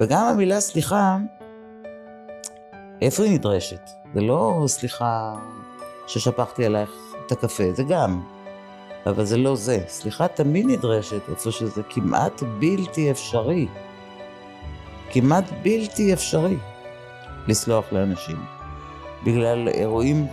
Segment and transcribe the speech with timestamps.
[0.00, 1.16] וגם המילה סליחה,
[3.02, 3.90] איפה היא נדרשת?
[4.14, 5.34] זה לא סליחה
[6.06, 6.90] ששפכתי עלייך
[7.26, 8.22] את הקפה, זה גם.
[9.06, 9.78] אבל זה לא זה.
[9.88, 13.66] סליחה תמיד נדרשת איפה שזה כמעט בלתי אפשרי.
[15.10, 16.56] כמעט בלתי אפשרי
[17.48, 18.36] לסלוח לאנשים.
[19.24, 20.26] בגלל אירועים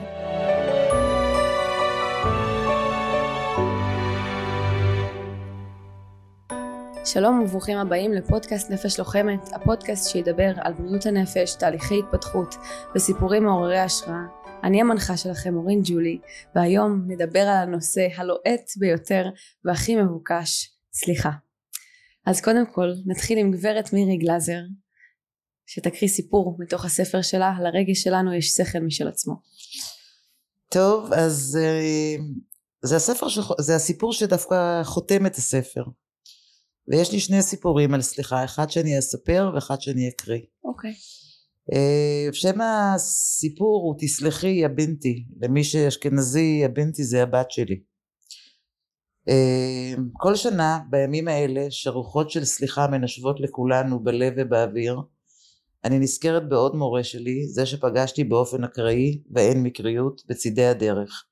[7.14, 12.56] שלום וברוכים הבאים לפודקאסט נפש לוחמת, הפודקאסט שידבר על בריאות הנפש, תהליכי התפתחות
[12.96, 14.24] וסיפורים מעוררי השראה.
[14.64, 16.20] אני המנחה שלכם אורין ג'ולי,
[16.56, 19.26] והיום נדבר על הנושא הלוהט ביותר
[19.66, 21.32] והכי מבוקש, סליחה.
[22.26, 24.62] אז קודם כל נתחיל עם גברת מירי גלאזר,
[25.66, 29.34] שתקריא סיפור מתוך הספר שלה, לרגש שלנו יש שכל משל עצמו.
[30.70, 32.16] טוב, אז אה,
[32.82, 33.28] זה הספר.
[33.60, 35.84] זה הסיפור שדווקא חותם את הספר.
[36.88, 40.42] ויש לי שני סיפורים על סליחה, אחד שאני אספר ואחד שאני אקריא.
[40.64, 40.94] אוקיי.
[41.74, 47.80] אה, שם הסיפור הוא תסלחי יא בינתי, למי שאשכנזי יא בינתי זה הבת שלי.
[49.30, 55.02] אה, כל שנה בימים האלה שרוחות של סליחה מנשבות לכולנו בלב ובאוויר,
[55.84, 61.24] אני נזכרת בעוד מורה שלי, זה שפגשתי באופן אקראי ואין מקריות בצידי הדרך.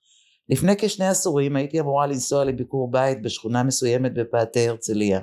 [0.50, 5.20] לפני כשני עשורים הייתי אמורה לנסוע לביקור בית בשכונה מסוימת בפאתי הרצליה.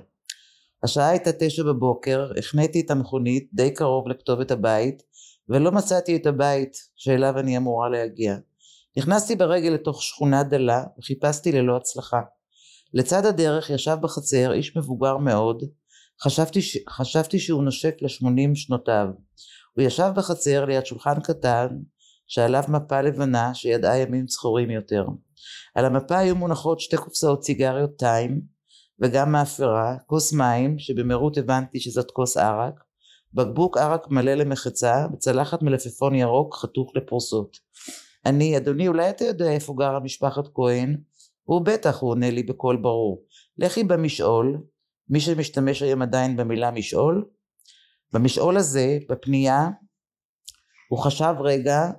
[0.85, 5.03] השעה הייתה תשע בבוקר, החניתי את המכונית די קרוב לכתובת הבית,
[5.49, 8.37] ולא מצאתי את הבית שאליו אני אמורה להגיע.
[8.97, 12.21] נכנסתי ברגל לתוך שכונה דלה, וחיפשתי ללא הצלחה.
[12.95, 15.63] לצד הדרך ישב בחצר איש מבוגר מאוד,
[16.23, 16.79] חשבתי, ש...
[16.89, 19.07] חשבתי שהוא נושק לשמונים שנותיו.
[19.77, 21.69] הוא ישב בחצר ליד שולחן קטן,
[22.27, 25.05] שעליו מפה לבנה שידעה ימים צחורים יותר.
[25.75, 28.52] על המפה היו מונחות שתי קופסאות סיגריות טיים,
[29.01, 32.75] וגם מאפרה, כוס מים שבמהירות הבנתי שזאת כוס ערק,
[33.35, 37.57] בקבוק ערק מלא למחצה וצלחת מלפפון ירוק חתוך לפרוסות.
[38.27, 40.97] אני, אדוני, אולי אתה יודע איפה גרה משפחת כהן?
[41.43, 43.25] הוא בטח, הוא עונה לי בקול ברור.
[43.59, 44.63] לכי במשעול,
[45.09, 47.25] מי שמשתמש היום עדיין במילה משעול,
[48.13, 49.69] במשעול הזה, בפנייה,
[50.89, 51.91] הוא חשב רגע,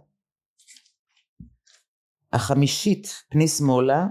[2.34, 4.06] החמישית פני שמאלה,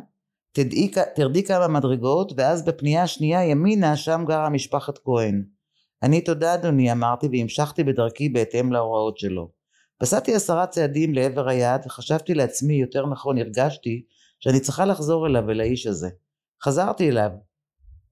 [0.53, 5.45] תדעי, תרדי כמה מדרגות ואז בפנייה השנייה ימינה שם גרה משפחת כהן.
[6.03, 9.51] אני תודה אדוני אמרתי והמשכתי בדרכי בהתאם להוראות שלו.
[9.99, 14.05] פסעתי עשרה צעדים לעבר היעד וחשבתי לעצמי יותר נכון הרגשתי
[14.41, 16.09] שאני צריכה לחזור אליו אל האיש הזה.
[16.65, 17.31] חזרתי אליו.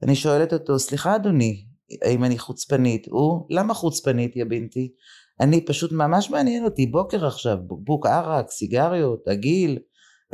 [0.02, 1.64] אני שואלת אותו סליחה אדוני
[2.02, 3.06] האם אני חוצפנית?
[3.10, 4.92] הוא למה חוצפנית יא בינתי?
[5.40, 9.78] אני פשוט ממש מעניין אותי בוקר עכשיו בקבוק ערק סיגריות הגיל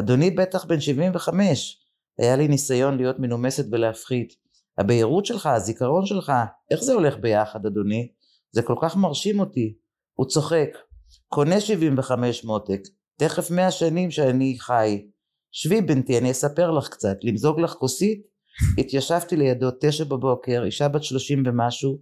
[0.01, 1.86] אדוני בטח בן 75
[2.19, 4.33] היה לי ניסיון להיות מנומסת ולהפחית.
[4.79, 6.33] הבהירות שלך, הזיכרון שלך,
[6.71, 8.09] איך זה הולך ביחד אדוני?
[8.53, 9.77] זה כל כך מרשים אותי.
[10.15, 10.69] הוא צוחק.
[11.29, 12.81] קונה 75 מותק,
[13.19, 15.07] תכף 100 שנים שאני חי.
[15.53, 17.17] שבי בנתי, אני אספר לך קצת.
[17.23, 18.27] למזוג לך כוסית?
[18.79, 21.99] התיישבתי לידו תשע בבוקר, אישה בת שלושים ומשהו,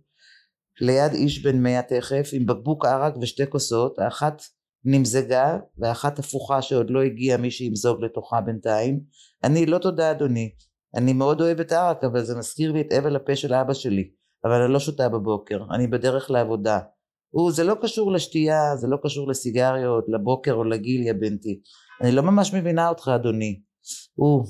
[0.81, 4.42] ליד איש בן מאה תכף, עם בקבוק ערק ושתי כוסות, האחת
[4.84, 9.00] נמזגה ואחת הפוכה שעוד לא הגיע מי שימזוג לתוכה בינתיים.
[9.44, 10.50] אני לא תודה אדוני.
[10.94, 14.10] אני מאוד אוהב את ערק אבל זה מזכיר לי את אבל הפה של אבא שלי.
[14.44, 16.78] אבל אני לא שותה בבוקר אני בדרך לעבודה.
[17.30, 21.60] הוא זה לא קשור לשתייה זה לא קשור לסיגריות לבוקר או לגיל יא בנתי
[22.00, 23.60] אני לא ממש מבינה אותך אדוני.
[24.14, 24.44] הוא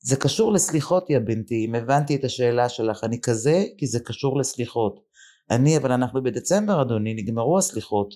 [0.00, 3.04] זה קשור לסליחות יא בנתי אם הבנתי את השאלה שלך.
[3.04, 5.00] אני כזה כי זה קשור לסליחות.
[5.50, 8.14] אני אבל אנחנו בדצמבר אדוני נגמרו הסליחות.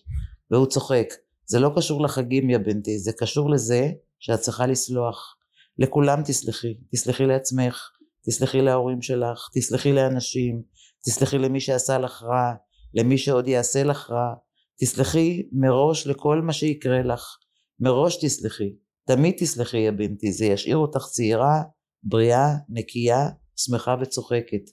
[0.50, 1.06] והוא צוחק
[1.52, 5.36] זה לא קשור לחגים יא בנתי, זה קשור לזה שאת צריכה לסלוח.
[5.78, 7.90] לכולם תסלחי, תסלחי לעצמך,
[8.26, 10.62] תסלחי להורים שלך, תסלחי לאנשים,
[11.04, 12.54] תסלחי למי שעשה לך רע,
[12.94, 14.34] למי שעוד יעשה לך רע,
[14.80, 17.36] תסלחי מראש לכל מה שיקרה לך,
[17.80, 18.72] מראש תסלחי,
[19.06, 21.62] תמיד תסלחי יא בנתי, זה ישאיר אותך צעירה,
[22.02, 24.70] בריאה, נקייה, שמחה וצוחקת.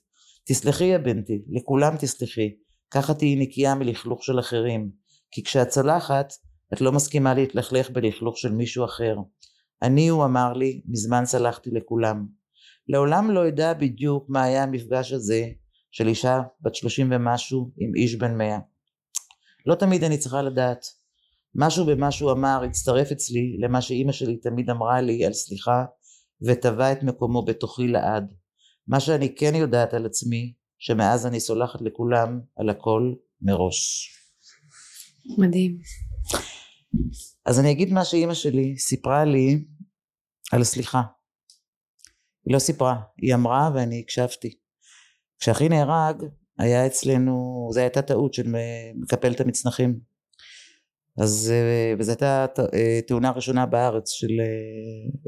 [0.47, 2.49] תסלחי יא בנתי, לכולם תסלחי,
[2.91, 4.89] ככה תהיי נקייה מלכלוך של אחרים,
[5.31, 6.33] כי כשאת צלחת
[6.74, 9.16] את לא מסכימה להתלכלך בלכלוך של מישהו אחר.
[9.81, 12.27] אני, הוא אמר לי, מזמן סלחתי לכולם.
[12.88, 15.48] לעולם לא אדע בדיוק מה היה המפגש הזה
[15.92, 18.60] של אישה בת שלושים ומשהו עם איש בן מאה.
[19.66, 20.86] לא תמיד אני צריכה לדעת.
[21.56, 25.86] משהו במה שהוא אמר הצטרף אצלי למה שאימא שלי תמיד אמרה לי על סליחה
[26.42, 28.33] וטבע את מקומו בתוכי לעד.
[28.88, 34.10] מה שאני כן יודעת על עצמי שמאז אני סולחת לכולם על הכל מראש.
[35.38, 35.77] מדהים.
[37.45, 39.65] אז אני אגיד מה שאימא שלי סיפרה לי
[40.51, 41.01] על סליחה.
[42.45, 44.56] היא לא סיפרה, היא אמרה ואני הקשבתי.
[45.39, 46.24] כשאחי נהרג,
[46.59, 48.56] היה אצלנו, זו הייתה טעות של
[48.95, 50.00] מקפל את המצנחים.
[51.18, 54.31] אז, אה, וזו הייתה אה, תאונה ראשונה בארץ של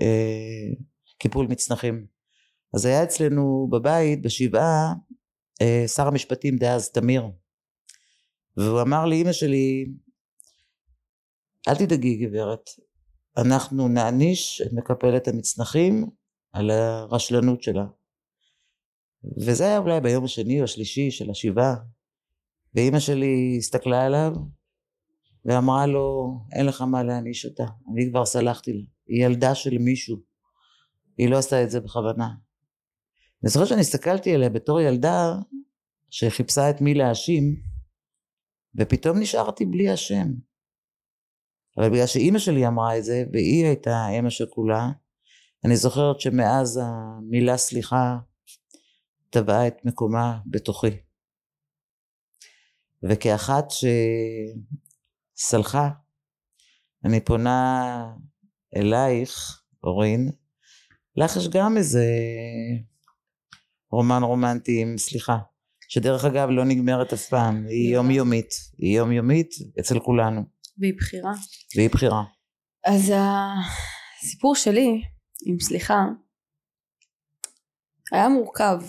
[0.02, 0.74] אה,
[1.18, 2.06] קיפול מצנחים.
[2.74, 4.94] אז היה אצלנו בבית, בשבעה,
[5.88, 7.24] שר המשפטים דאז, תמיר.
[8.58, 9.86] והוא אמר לאימא שלי,
[11.68, 12.70] אל תדאגי גברת,
[13.38, 16.10] אנחנו נעניש את מקפלת המצנחים
[16.54, 17.86] על הרשלנות שלה.
[19.38, 21.76] וזה היה אולי ביום השני או השלישי של השבעה.
[22.76, 24.34] ואימא שלי הסתכלה עליו
[25.46, 30.18] ואמרה לו, אין לך מה להעניש אותה, אני כבר סלחתי לה, היא ילדה של מישהו,
[31.18, 32.28] היא לא עשתה את זה בכוונה.
[33.44, 35.36] אני זוכר שאני הסתכלתי עליה בתור ילדה
[36.10, 37.56] שחיפשה את מי להאשים,
[38.76, 40.28] ופתאום נשארתי בלי השם.
[41.78, 44.90] אבל בגלל שאימא שלי אמרה את זה, והיא הייתה האם השכולה,
[45.66, 48.18] אני זוכרת שמאז המילה סליחה
[49.30, 50.98] טבעה את מקומה בתוכי.
[53.04, 53.66] וכאחת
[55.38, 55.90] שסלחה,
[57.06, 58.14] אני פונה
[58.76, 60.32] אלייך, אורין,
[61.16, 62.06] לך יש גם איזה
[63.92, 65.38] רומן רומנטי עם סליחה,
[65.88, 70.61] שדרך אגב לא נגמרת אף פעם, היא יומיומית, היא יומיומית אצל כולנו.
[70.78, 71.32] והיא בחירה.
[71.76, 72.24] והיא בחירה.
[72.86, 73.14] אז
[74.24, 75.02] הסיפור שלי
[75.46, 76.06] עם סליחה
[78.12, 78.80] היה מורכב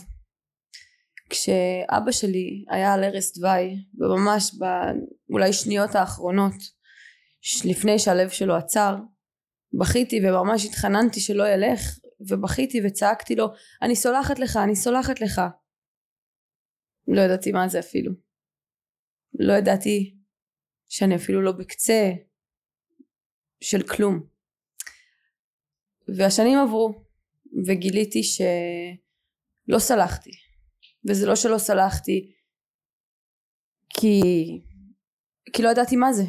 [1.31, 4.55] כשאבא שלי היה על ערש דווי וממש
[5.29, 6.55] באולי שניות האחרונות
[7.65, 8.97] לפני שהלב שלו עצר
[9.81, 11.99] בכיתי וממש התחננתי שלא ילך
[12.29, 13.47] ובכיתי וצעקתי לו
[13.83, 15.41] אני סולחת לך אני סולחת לך
[17.09, 18.13] לא ידעתי מה זה אפילו
[19.39, 20.22] לא ידעתי
[20.95, 22.11] שאני אפילו לא בקצה
[23.61, 24.27] של כלום.
[26.17, 27.05] והשנים עברו
[27.67, 30.31] וגיליתי שלא סלחתי.
[31.09, 32.33] וזה לא שלא סלחתי
[33.89, 34.21] כי
[35.53, 36.25] כי לא ידעתי מה זה.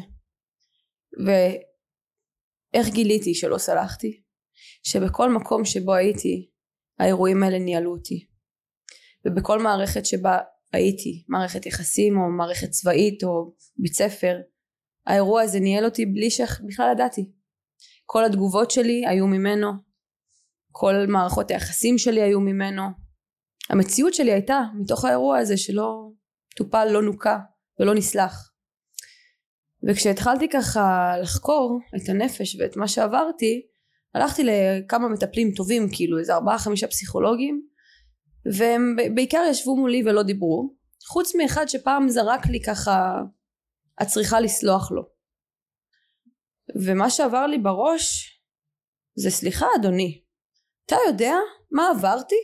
[1.24, 4.22] ואיך גיליתי שלא סלחתי?
[4.82, 6.50] שבכל מקום שבו הייתי
[6.98, 8.26] האירועים האלה ניהלו אותי.
[9.26, 10.38] ובכל מערכת שבה
[10.72, 14.40] הייתי מערכת יחסים או מערכת צבאית או בית ספר
[15.06, 17.30] האירוע הזה ניהל אותי בלי שבכלל ידעתי.
[18.06, 19.72] כל התגובות שלי היו ממנו
[20.72, 22.82] כל מערכות היחסים שלי היו ממנו.
[23.70, 26.10] המציאות שלי הייתה מתוך האירוע הזה שלא
[26.56, 27.38] טופל לא נוקה
[27.80, 28.50] ולא נסלח.
[29.88, 33.66] וכשהתחלתי ככה לחקור את הנפש ואת מה שעברתי
[34.14, 37.62] הלכתי לכמה מטפלים טובים כאילו איזה ארבעה חמישה פסיכולוגים
[38.58, 40.74] והם בעיקר ישבו מולי ולא דיברו.
[41.08, 43.20] חוץ מאחד שפעם זרק לי ככה
[44.02, 45.02] את צריכה לסלוח לו
[46.86, 48.30] ומה שעבר לי בראש
[49.14, 50.24] זה סליחה אדוני
[50.86, 51.34] אתה יודע
[51.70, 52.34] מה עברתי?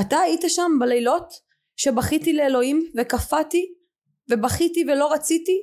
[0.00, 1.32] אתה היית שם בלילות
[1.76, 3.74] שבכיתי לאלוהים וקפאתי
[4.30, 5.58] ובכיתי ולא רציתי?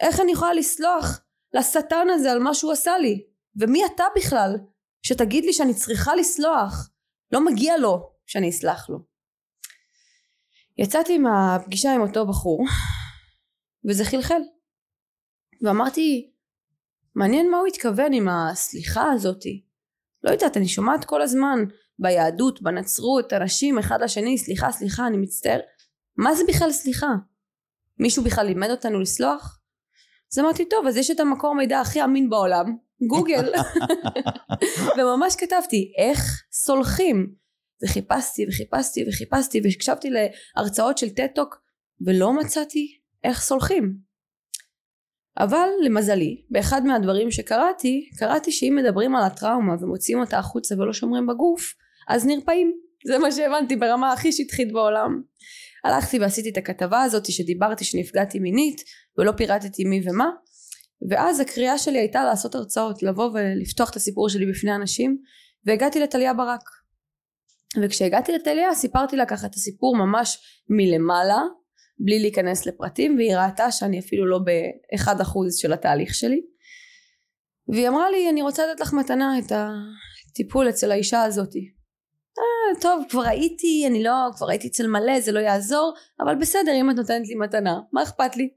[0.00, 1.20] איך אני יכולה לסלוח
[1.52, 3.26] לשטן הזה על מה שהוא עשה לי?
[3.60, 4.56] ומי אתה בכלל
[5.02, 6.90] שתגיד לי שאני צריכה לסלוח?
[7.32, 8.98] לא מגיע לו שאני אסלח לו.
[10.78, 12.64] יצאתי מהפגישה עם אותו בחור
[13.88, 14.40] וזה חלחל.
[15.62, 16.30] ואמרתי
[17.14, 19.64] מעניין מה הוא התכוון עם הסליחה הזאתי.
[20.22, 21.64] לא יודעת אני שומעת כל הזמן
[21.98, 25.60] ביהדות בנצרות אנשים אחד לשני סליחה סליחה אני מצטער.
[26.16, 27.10] מה זה בכלל סליחה?
[27.98, 29.60] מישהו בכלל לימד אותנו לסלוח?
[30.32, 33.52] אז אמרתי טוב אז יש את המקור מידע הכי אמין בעולם גוגל.
[34.96, 37.34] וממש כתבתי איך סולחים?
[37.82, 41.60] וחיפשתי וחיפשתי וחיפשתי והקשבתי להרצאות של טטוק
[42.06, 44.06] ולא מצאתי איך סולחים.
[45.38, 51.26] אבל למזלי באחד מהדברים שקראתי קראתי שאם מדברים על הטראומה ומוציאים אותה החוצה ולא שומרים
[51.26, 51.74] בגוף
[52.08, 52.72] אז נרפאים.
[53.06, 55.22] זה מה שהבנתי ברמה הכי שטחית בעולם.
[55.84, 58.80] הלכתי ועשיתי את הכתבה הזאת שדיברתי שנפגעתי מינית
[59.18, 60.30] ולא פירטתי מי ומה
[61.10, 65.18] ואז הקריאה שלי הייתה לעשות הרצאות לבוא ולפתוח את הסיפור שלי בפני אנשים
[65.66, 66.70] והגעתי לטליה ברק.
[67.82, 71.42] וכשהגעתי לטליה סיפרתי לה ככה את הסיפור ממש מלמעלה
[71.98, 76.40] בלי להיכנס לפרטים והיא ראתה שאני אפילו לא באחד אחוז של התהליך שלי.
[77.68, 79.52] והיא אמרה לי אני רוצה לתת לך מתנה את
[80.30, 81.72] הטיפול אצל האישה הזאתי.
[82.38, 86.72] אה, טוב כבר הייתי אני לא כבר הייתי אצל מלא זה לא יעזור אבל בסדר
[86.80, 88.48] אם את נותנת לי מתנה מה אכפת לי?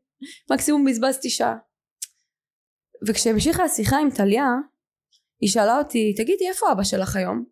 [0.51, 1.55] מקסימום בזבזתי שעה.
[3.07, 4.45] וכשהמשיכה השיחה עם טליה
[5.41, 7.45] היא שאלה אותי תגידי איפה אבא שלך היום?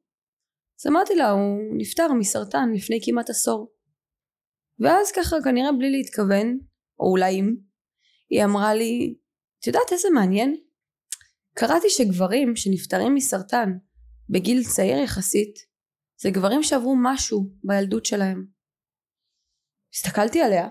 [0.79, 3.71] אז אמרתי לה הוא נפטר מסרטן לפני כמעט עשור
[4.79, 6.59] ואז ככה כנראה בלי להתכוון
[6.99, 7.55] או אולי אם
[8.29, 9.15] היא אמרה לי
[9.59, 10.55] את יודעת איזה מעניין?
[11.53, 13.69] קראתי שגברים שנפטרים מסרטן
[14.29, 15.55] בגיל צעיר יחסית
[16.21, 18.47] זה גברים שעברו משהו בילדות שלהם.
[19.93, 20.67] הסתכלתי עליה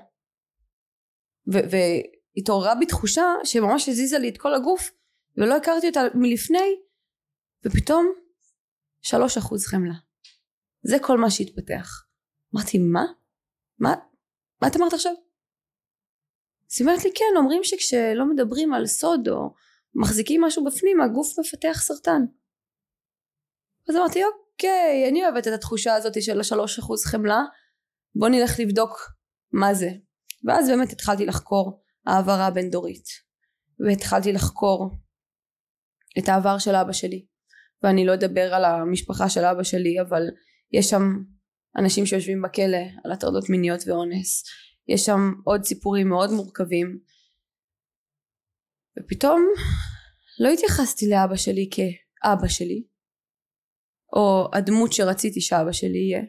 [1.46, 4.90] והתעוררה בי תחושה שממש הזיזה לי את כל הגוף
[5.36, 6.76] ולא הכרתי אותה מלפני
[7.64, 8.12] ופתאום
[9.02, 9.94] שלוש אחוז חמלה.
[10.82, 12.06] זה כל מה שהתפתח.
[12.54, 13.04] אמרתי מה?
[13.78, 13.94] מה?
[14.62, 15.12] מה את אמרת עכשיו?
[16.70, 19.54] אז היא אומרת לי כן אומרים שכשלא מדברים על סוד או
[19.94, 22.22] מחזיקים משהו בפנים הגוף מפתח סרטן.
[23.90, 27.40] אז אמרתי אוקיי אני אוהבת את התחושה הזאת של השלוש אחוז חמלה.
[28.14, 28.90] בוא נלך לבדוק
[29.52, 29.88] מה זה.
[30.44, 33.04] ואז באמת התחלתי לחקור העברה בין דורית
[33.86, 34.90] והתחלתי לחקור
[36.18, 37.26] את העבר של אבא שלי.
[37.82, 40.22] ואני לא אדבר על המשפחה של אבא שלי אבל
[40.72, 41.02] יש שם
[41.78, 44.44] אנשים שיושבים בכלא על הטרדות מיניות ואונס.
[44.88, 46.98] יש שם עוד סיפורים מאוד מורכבים.
[48.98, 49.46] ופתאום
[50.40, 52.84] לא התייחסתי לאבא שלי כאבא שלי
[54.12, 56.22] או הדמות שרציתי שאבא שלי יהיה.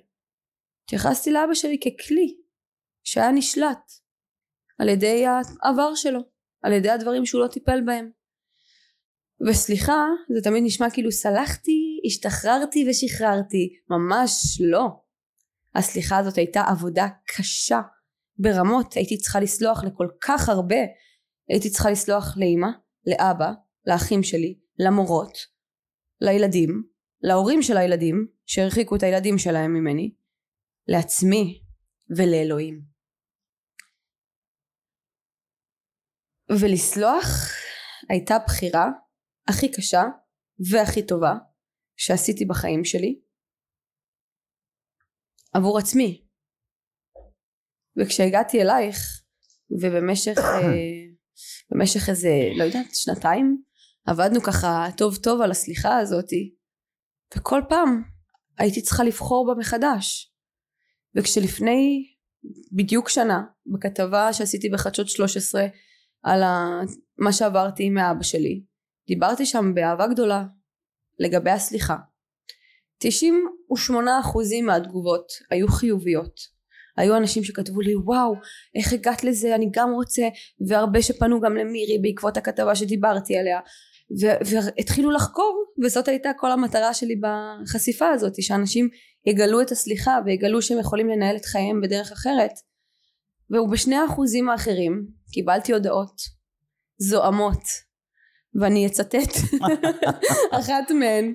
[0.84, 2.38] התייחסתי לאבא שלי ככלי
[3.04, 3.92] שהיה נשלט
[4.80, 6.20] על ידי העבר שלו
[6.62, 8.12] על ידי הדברים שהוא לא טיפל בהם.
[9.50, 13.80] וסליחה זה תמיד נשמע כאילו סלחתי השתחררתי ושחררתי.
[13.90, 15.07] ממש לא
[15.76, 17.82] הסליחה הזאת הייתה עבודה קשה
[18.38, 20.76] ברמות הייתי צריכה לסלוח לכל כך הרבה.
[21.50, 22.68] הייתי צריכה לסלוח לאמא
[23.06, 23.52] לאבא
[23.86, 25.38] לאחים שלי למורות
[26.22, 26.84] לילדים
[27.22, 30.14] להורים של הילדים שהרחיקו את הילדים שלהם ממני
[30.88, 31.64] לעצמי
[32.18, 32.82] ולאלוהים.
[36.50, 37.26] ולסלוח
[38.10, 38.88] הייתה בחירה
[39.48, 40.04] הכי קשה
[40.72, 41.34] והכי טובה
[41.96, 43.20] שעשיתי בחיים שלי
[45.58, 46.24] עבור עצמי.
[47.98, 48.98] וכשהגעתי אלייך
[49.72, 50.62] ובמשך אה,
[51.72, 53.62] במשך איזה לא יודעת שנתיים
[54.06, 56.56] עבדנו ככה טוב טוב על הסליחה הזאתי
[57.38, 58.04] וכל פעם
[58.58, 60.34] הייתי צריכה לבחור בה מחדש.
[61.16, 62.14] וכשלפני
[62.72, 65.66] בדיוק שנה בכתבה שעשיתי בחדשות 13
[66.24, 66.44] על
[67.18, 68.64] מה שעברתי עם אבא שלי
[69.08, 70.46] דיברתי שם באהבה גדולה
[71.20, 71.96] לגבי הסליחה
[73.04, 73.08] 98%
[74.64, 76.58] מהתגובות היו חיוביות.
[76.98, 78.34] היו אנשים שכתבו לי וואו
[78.76, 79.56] איך הגעת לזה?
[79.56, 80.22] אני גם רוצה.
[80.68, 83.60] והרבה שפנו גם למירי בעקבות הכתבה שדיברתי עליה.
[84.46, 88.90] והתחילו לחקור וזאת הייתה כל המטרה שלי בחשיפה הזאת שאנשים
[89.26, 92.52] יגלו את הסליחה ויגלו שהם יכולים לנהל את חייהם בדרך אחרת.
[93.50, 96.22] ובשני האחוזים האחרים קיבלתי הודעות
[96.98, 97.87] זועמות
[98.58, 99.34] ואני אצטט
[100.60, 101.34] אחת מהן.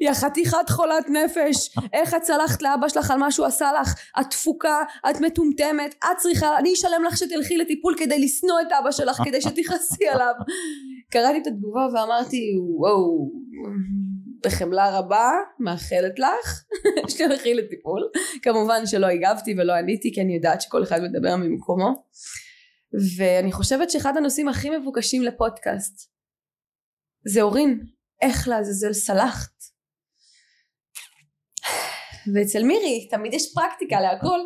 [0.00, 1.76] יא חתיכת חולת נפש.
[1.92, 3.94] איך את צלחת לאבא שלך על מה שהוא עשה לך?
[4.20, 8.90] את תפוקה את מטומטמת את צריכה אני אשלם לך שתלכי לטיפול כדי לשנוא את אבא
[8.90, 10.34] שלך כדי שתכעסי עליו.
[11.10, 13.30] קראתי את התגובה ואמרתי וואו
[14.44, 16.64] בחמלה רבה מאחלת לך
[17.10, 18.00] שתלכי לטיפול.
[18.42, 22.04] כמובן שלא הגבתי ולא עניתי כי אני יודעת שכל אחד מדבר ממקומו.
[23.16, 26.11] ואני חושבת שאחד הנושאים הכי מבוקשים לפודקאסט
[27.26, 27.86] זה אורין
[28.22, 29.52] איך לעזאזל סלחת?
[32.34, 34.40] ואצל מירי תמיד יש פרקטיקה להכל.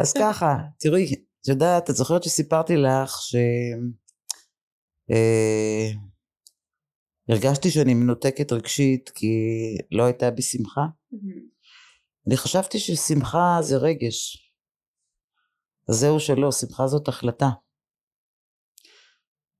[0.00, 3.36] אז ככה תראי את יודעת את זוכרת שסיפרתי לך ש...
[5.10, 5.90] אה,
[7.28, 9.34] הרגשתי שאני מנותקת רגשית כי
[9.90, 10.80] לא הייתה בי שמחה?
[12.26, 14.50] אני חשבתי ששמחה זה רגש.
[15.88, 17.48] אז זהו שלא שמחה זאת החלטה.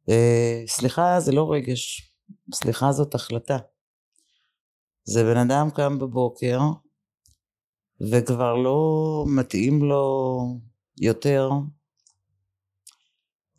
[0.08, 2.13] אה, סליחה זה לא רגש
[2.54, 3.58] סליחה זאת החלטה.
[5.04, 6.58] זה בן אדם קם בבוקר
[8.00, 10.44] וכבר לא מתאים לו
[11.00, 11.48] יותר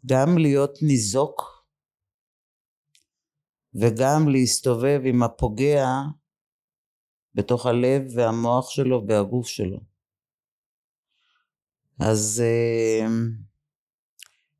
[0.06, 1.66] גם להיות ניזוק
[3.74, 5.86] וגם להסתובב עם הפוגע
[7.34, 9.80] בתוך הלב והמוח שלו והגוף שלו.
[12.00, 13.08] אז אה,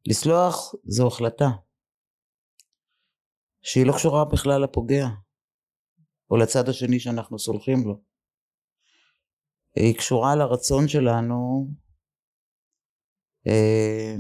[0.06, 1.50] לסלוח זו החלטה.
[3.66, 5.08] שהיא לא קשורה בכלל לפוגע
[6.32, 8.02] או לצד השני שאנחנו סולחים לו.
[9.76, 11.68] היא קשורה לרצון שלנו
[13.48, 14.16] אה,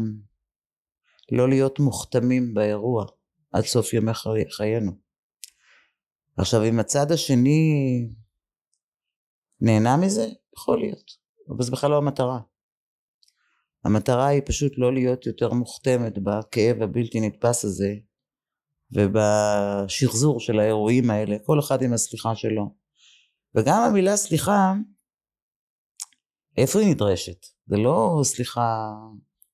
[1.32, 3.06] לא להיות מוכתמים באירוע
[3.52, 4.92] עד סוף ימי חי, חיינו.
[6.38, 7.72] עכשיו אם הצד השני
[9.62, 11.12] נהנה מזה, יכול להיות,
[11.50, 12.40] אבל זה בכלל לא המטרה.
[13.86, 17.96] המטרה היא פשוט לא להיות יותר מוכתמת בכאב הבלתי נתפס הזה
[18.92, 22.76] ובשחזור של האירועים האלה, כל אחד עם הסליחה שלו.
[23.56, 24.74] וגם המילה סליחה,
[26.58, 27.46] איפה היא נדרשת?
[27.66, 28.92] זה לא סליחה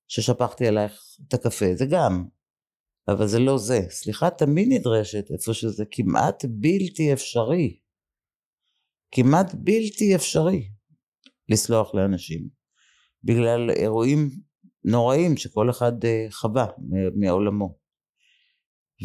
[0.08, 2.26] ששפכתי עלייך את הקפה, זה גם,
[3.08, 3.80] אבל זה לא זה.
[3.90, 7.80] סליחה תמיד נדרשת איפה שזה כמעט בלתי אפשרי.
[9.12, 10.70] כמעט בלתי אפשרי
[11.50, 12.50] לסלוח לאנשים.
[13.24, 14.30] בגלל אירועים
[14.84, 16.66] נוראים שכל אחד אה, חווה
[17.16, 17.81] מעולמו.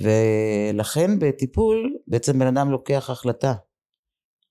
[0.02, 3.54] ולכן בטיפול בעצם בן אדם לוקח החלטה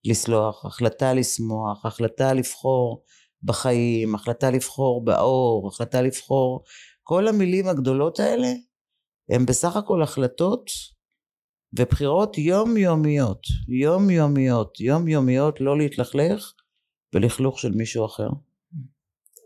[0.05, 3.03] לסלוח, החלטה לשמוח, החלטה לבחור
[3.43, 6.63] בחיים, החלטה לבחור באור, החלטה לבחור,
[7.03, 8.47] כל המילים הגדולות האלה
[9.29, 10.65] הם בסך הכל החלטות
[11.79, 16.53] ובחירות יומיומיות, יומיומיות, יומיומיות לא להתלכלך
[17.13, 18.29] בלכלוך של מישהו אחר.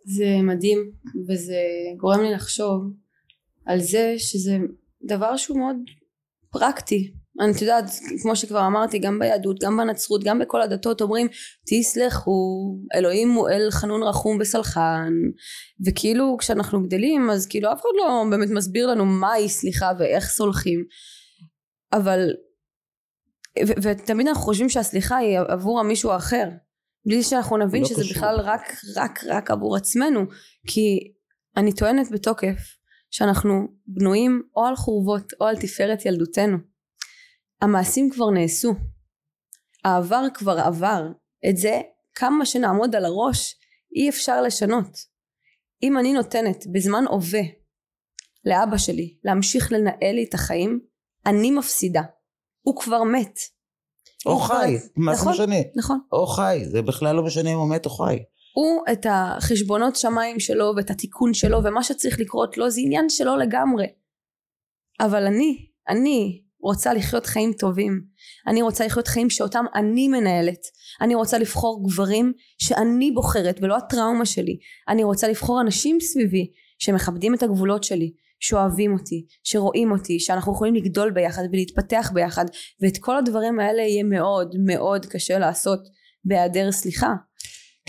[0.05, 0.91] זה מדהים
[1.27, 1.61] וזה
[1.97, 2.83] גורם לי לחשוב
[3.65, 4.57] על זה שזה
[5.07, 5.75] דבר שהוא מאוד
[6.51, 7.13] פרקטי.
[7.39, 7.85] אני את יודעת
[8.21, 11.27] כמו שכבר אמרתי גם ביהדות גם בנצרות גם בכל הדתות אומרים
[11.69, 12.31] תסלחו
[12.95, 15.13] אלוהים הוא אל חנון רחום וסלחן
[15.85, 20.83] וכאילו כשאנחנו גדלים אז כאילו אף אחד לא באמת מסביר לנו מהי סליחה ואיך סולחים.
[21.93, 22.29] אבל
[23.67, 26.49] ו- ותמיד אנחנו חושבים שהסליחה היא עבור המישהו האחר
[27.05, 28.13] בלי שאנחנו נבין לא שזה קשור.
[28.13, 28.61] בכלל רק
[28.95, 30.25] רק רק עבור עצמנו
[30.67, 31.13] כי
[31.57, 32.78] אני טוענת בתוקף
[33.11, 36.57] שאנחנו בנויים או על חורבות או על תפארת ילדותנו.
[37.61, 38.73] המעשים כבר נעשו.
[39.83, 41.07] העבר כבר עבר.
[41.49, 41.81] את זה
[42.15, 43.55] כמה שנעמוד על הראש
[43.95, 44.97] אי אפשר לשנות.
[45.83, 47.41] אם אני נותנת בזמן הווה
[48.45, 50.79] לאבא שלי להמשיך לנהל לי את החיים
[51.25, 52.01] אני מפסידה.
[52.61, 53.39] הוא כבר מת.
[54.25, 55.55] או חי, מה זה נכון, משנה?
[55.75, 55.99] נכון.
[56.11, 58.19] או חי, זה בכלל לא משנה אם הוא מת או חי.
[58.53, 63.37] הוא את החשבונות שמיים שלו ואת התיקון שלו ומה שצריך לקרות לו זה עניין שלו
[63.37, 63.85] לגמרי.
[64.99, 68.01] אבל אני, אני רוצה לחיות חיים טובים.
[68.47, 70.61] אני רוצה לחיות חיים שאותם אני מנהלת.
[71.01, 74.57] אני רוצה לבחור גברים שאני בוחרת ולא הטראומה שלי.
[74.87, 78.13] אני רוצה לבחור אנשים סביבי שמכבדים את הגבולות שלי.
[78.39, 82.45] שאוהבים אותי, שרואים אותי, שאנחנו יכולים לגדול ביחד ולהתפתח ביחד
[82.81, 85.79] ואת כל הדברים האלה יהיה מאוד מאוד קשה לעשות
[86.25, 87.13] בהיעדר סליחה.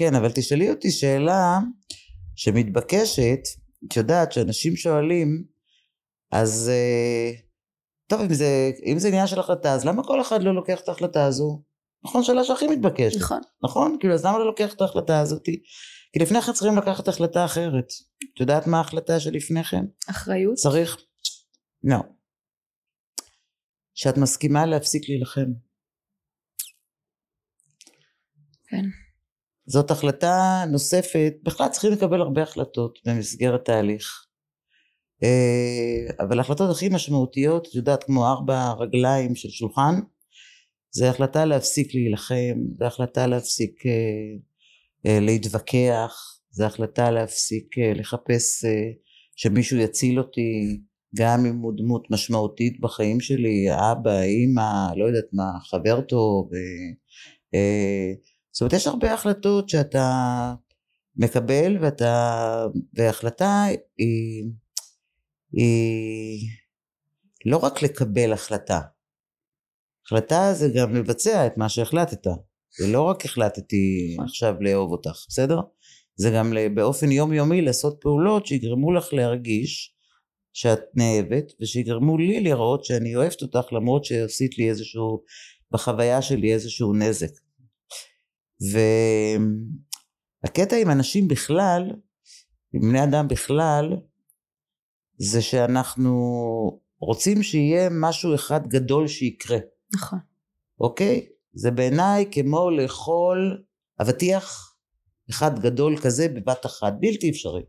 [0.00, 1.58] כן אבל תשאלי אותי שאלה
[2.36, 3.40] שמתבקשת,
[3.88, 5.44] את יודעת שאנשים שואלים
[6.32, 7.30] אז אה,
[8.06, 10.88] טוב אם זה, אם זה עניין של החלטה אז למה כל אחד לא לוקח את
[10.88, 11.62] ההחלטה הזו?
[12.04, 13.20] נכון שאלה שהכי מתבקשת.
[13.20, 13.40] נכון.
[13.64, 13.96] נכון?
[14.00, 15.62] כאילו אז למה לא לוקח את ההחלטה הזאתי?
[16.12, 17.88] כי לפני כן צריכים לקחת החלטה אחרת.
[18.34, 19.84] את יודעת מה ההחלטה שלפני כן?
[20.10, 20.54] אחריות?
[20.54, 20.96] צריך...
[21.84, 21.98] לא.
[23.94, 25.50] שאת מסכימה להפסיק להילחם.
[28.68, 29.09] כן.
[29.66, 34.26] זאת החלטה נוספת, בכלל צריכים לקבל הרבה החלטות במסגרת תהליך.
[35.22, 40.00] אה, אבל ההחלטות הכי משמעותיות, את יודעת, כמו ארבע רגליים של שולחן,
[40.90, 43.92] זה החלטה להפסיק להילחם, זה החלטה להפסיק אה,
[45.06, 48.64] אה, להתווכח, זה החלטה להפסיק לחפש
[49.36, 50.80] שמישהו יציל אותי,
[51.16, 56.50] גם אם הוא דמות משמעותית בחיים שלי, אבא, אימא, לא יודעת מה, חבר טוב,
[58.52, 60.54] זאת אומרת יש הרבה החלטות שאתה
[61.16, 63.64] מקבל ואתה, והחלטה
[63.98, 64.50] היא,
[65.52, 66.48] היא
[67.46, 68.80] לא רק לקבל החלטה,
[70.06, 72.26] החלטה זה גם לבצע את מה שהחלטת.
[72.78, 75.60] זה לא רק החלטתי עכשיו לאהוב אותך, בסדר?
[76.14, 79.94] זה גם באופן יומיומי לעשות פעולות שיגרמו לך להרגיש
[80.52, 85.22] שאת נאהבת ושיגרמו לי לראות שאני אוהבת אותך למרות שעשית לי איזשהו
[85.70, 87.32] בחוויה שלי איזשהו נזק
[90.44, 91.90] והקטע עם אנשים בכלל
[92.72, 93.96] עם בני אדם בכלל
[95.18, 96.14] זה שאנחנו
[97.00, 99.58] רוצים שיהיה משהו אחד גדול שיקרה
[99.94, 100.18] נכון
[100.80, 103.62] אוקיי זה בעיניי כמו לאכול
[104.00, 104.70] אבטיח
[105.30, 107.62] אחד גדול כזה בבת אחת, בלתי אפשרי.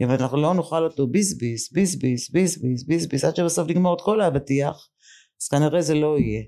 [0.00, 4.88] אם אנחנו לא נאכל אותו ביסביס, ביסביס, ביסביס, ביסביס, עד שבסוף נגמור את כל האבטיח,
[5.42, 6.42] אז כנראה זה לא יהיה.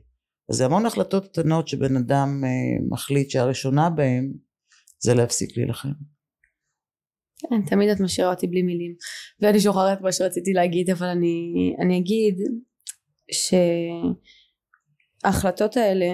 [0.51, 4.33] אז זה המון החלטות קטנות שבן אדם אה, מחליט שהראשונה בהן
[4.99, 5.89] זה להפסיק להילחם.
[7.39, 8.95] כן, תמיד את משאירה אותי בלי מילים.
[9.41, 12.39] ואני שוחררת מה שרציתי להגיד, אבל אני, אני אגיד
[13.33, 13.55] ש...
[15.25, 16.07] ההחלטות האלה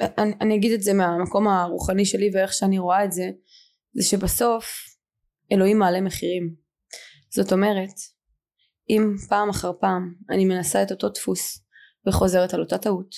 [0.00, 3.30] אני, אני אגיד את זה מהמקום הרוחני שלי ואיך שאני רואה את זה
[3.92, 4.64] זה שבסוף
[5.52, 6.54] אלוהים מעלה מחירים
[7.30, 7.94] זאת אומרת
[8.90, 11.64] אם פעם אחר פעם אני מנסה את אותו דפוס
[12.06, 13.14] וחוזרת על אותה טעות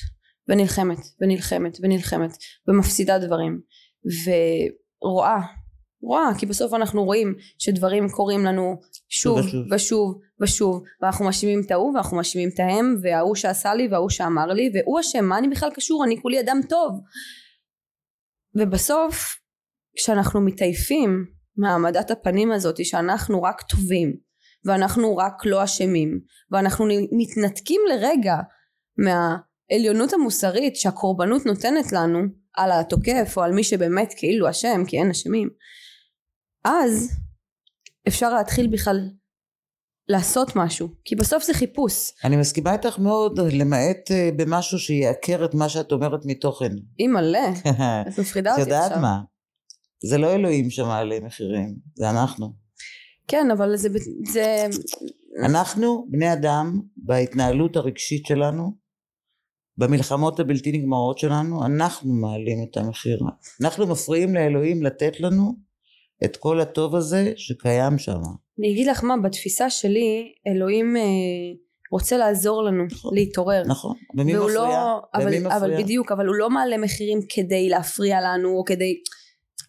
[0.49, 2.37] ונלחמת ונלחמת ונלחמת
[2.69, 3.61] ומפסידה דברים
[4.25, 5.41] ורואה
[6.03, 9.73] רואה כי בסוף אנחנו רואים שדברים קורים לנו שוב ושוב.
[9.73, 10.83] ושוב, ושוב.
[11.03, 15.01] ואנחנו מאשימים את ההוא ואנחנו מאשימים את ההם וההוא שעשה לי וההוא שאמר לי והוא
[15.01, 16.05] אשם מה אני בכלל קשור?
[16.05, 17.01] אני כולי אדם טוב.
[18.55, 19.37] ובסוף
[19.97, 24.17] כשאנחנו מתעייפים מהעמדת הפנים הזאת שאנחנו רק טובים
[24.65, 26.21] ואנחנו רק לא אשמים
[26.51, 28.37] ואנחנו מתנתקים לרגע
[28.99, 32.19] מהעליונות המוסרית שהקורבנות נותנת לנו
[32.57, 35.49] על התוקף או על מי שבאמת כאילו אשם כי אין אשמים
[36.65, 37.11] אז
[38.09, 39.09] אפשר להתחיל בכלל
[40.09, 42.13] לעשות משהו, כי בסוף זה חיפוש.
[42.25, 46.73] אני מסכימה איתך מאוד, למעט אה, במשהו שיעקר את מה שאת אומרת מתוכן.
[46.99, 47.53] אימא'לה,
[48.09, 49.03] את מפחידה את אותי יודעת עכשיו.
[49.03, 49.21] מה?
[50.05, 52.53] זה לא אלוהים שמעלה מחירים, זה אנחנו.
[53.29, 53.89] כן, אבל זה,
[54.33, 54.67] זה...
[55.45, 58.84] אנחנו, בני אדם, בהתנהלות הרגשית שלנו,
[59.79, 63.21] במלחמות הבלתי נגמרות שלנו, אנחנו מעלים את המחיר.
[63.63, 65.55] אנחנו מפריעים לאלוהים לתת לנו
[66.25, 68.21] את כל הטוב הזה שקיים שם.
[68.59, 71.03] אני אגיד לך מה, בתפיסה שלי, אלוהים אה,
[71.93, 73.15] רוצה לעזור לנו נכון.
[73.15, 73.63] להתעורר.
[73.67, 73.97] נכון.
[74.17, 74.63] ומי והוא מפריע?
[74.63, 75.57] לא, אבל, ומי מפריע?
[75.57, 78.95] אבל בדיוק, אבל הוא לא מעלה מחירים כדי להפריע לנו, או כדי,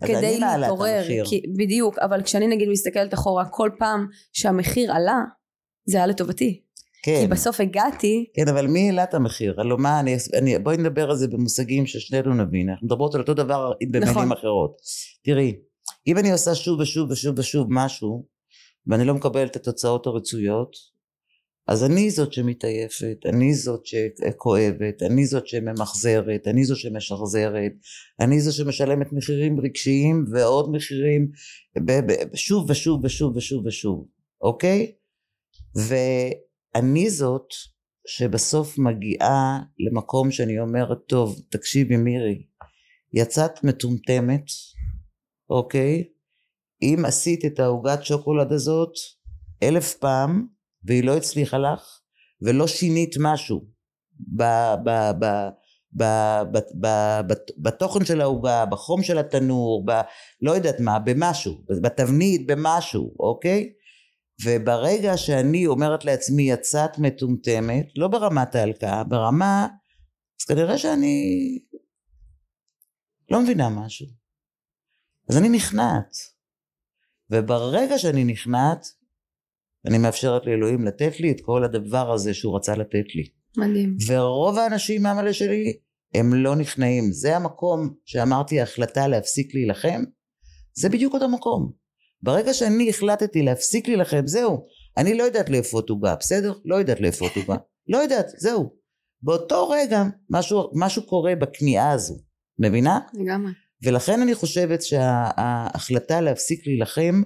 [0.05, 1.03] כדי להתעורר.
[1.25, 5.19] כי, בדיוק, אבל כשאני נגיד מסתכלת אחורה, כל פעם שהמחיר עלה,
[5.85, 6.64] זה היה לטובתי.
[7.05, 7.21] כן.
[7.21, 9.61] כי בסוף הגעתי, כן, אבל מי העלה את המחיר?
[9.61, 12.69] הלוא מה, אני, אני, בואי נדבר על זה במושגים ששנינו נבין.
[12.69, 14.31] אנחנו מדברות על אותו דבר במילים נכון.
[14.31, 14.77] אחרות.
[15.23, 15.55] תראי,
[16.07, 18.25] אם אני עושה שוב ושוב ושוב ושוב משהו,
[18.87, 20.75] ואני לא מקבלת את התוצאות הרצויות,
[21.67, 27.71] אז אני זאת שמתעייפת, אני זאת שכואבת, אני זאת שממחזרת, אני זאת שמשחזרת,
[28.19, 31.31] אני זאת שמשלמת מחירים רגשיים ועוד מחירים
[31.85, 34.05] ב- ב- שוב ושוב ושוב ושוב ושוב,
[34.41, 34.91] אוקיי?
[36.75, 37.47] ואני זאת
[38.07, 42.45] שבסוף מגיעה למקום שאני אומרת, טוב, תקשיבי מירי,
[43.13, 44.45] יצאת מטומטמת,
[45.49, 46.03] אוקיי?
[46.81, 48.91] אם עשית את העוגת שוקולד הזאת
[49.63, 50.47] אלף פעם
[50.83, 51.99] והיא לא הצליחה לך
[52.41, 53.65] ולא שינית משהו
[54.37, 54.43] ב,
[54.85, 55.25] ב, ב,
[55.97, 56.03] ב,
[56.51, 56.87] ב, ב,
[57.27, 59.91] ב, בתוכן של העוגה, בחום של התנור, ב,
[60.41, 63.69] לא יודעת מה, במשהו, בתבנית, במשהו, אוקיי?
[64.43, 69.67] וברגע שאני אומרת לעצמי יצאת מטומטמת, לא ברמת ההלקאה, ברמה,
[70.41, 71.59] אז כנראה שאני
[73.31, 74.07] לא מבינה משהו.
[75.29, 76.15] אז אני נכנעת.
[77.29, 78.87] וברגע שאני נכנעת,
[79.85, 83.29] אני מאפשרת לאלוהים לתת לי את כל הדבר הזה שהוא רצה לתת לי.
[83.57, 83.97] מדהים.
[84.07, 85.79] ורוב האנשים מהמלא שלי
[86.13, 87.11] הם לא נכנעים.
[87.11, 90.03] זה המקום שאמרתי ההחלטה להפסיק להילחם,
[90.73, 91.84] זה בדיוק אותו מקום.
[92.25, 94.65] ברגע שאני החלטתי להפסיק להילחם, זהו.
[94.97, 96.53] אני לא יודעת לאפות עוגה, בסדר?
[96.65, 97.55] לא יודעת לאפות עוגה.
[97.91, 98.71] לא יודעת, זהו.
[99.21, 102.15] באותו רגע משהו, משהו קורה בכניעה הזו,
[102.59, 102.99] מבינה?
[103.13, 103.51] לגמרי.
[103.83, 107.21] ולכן אני חושבת שההחלטה להפסיק להילחם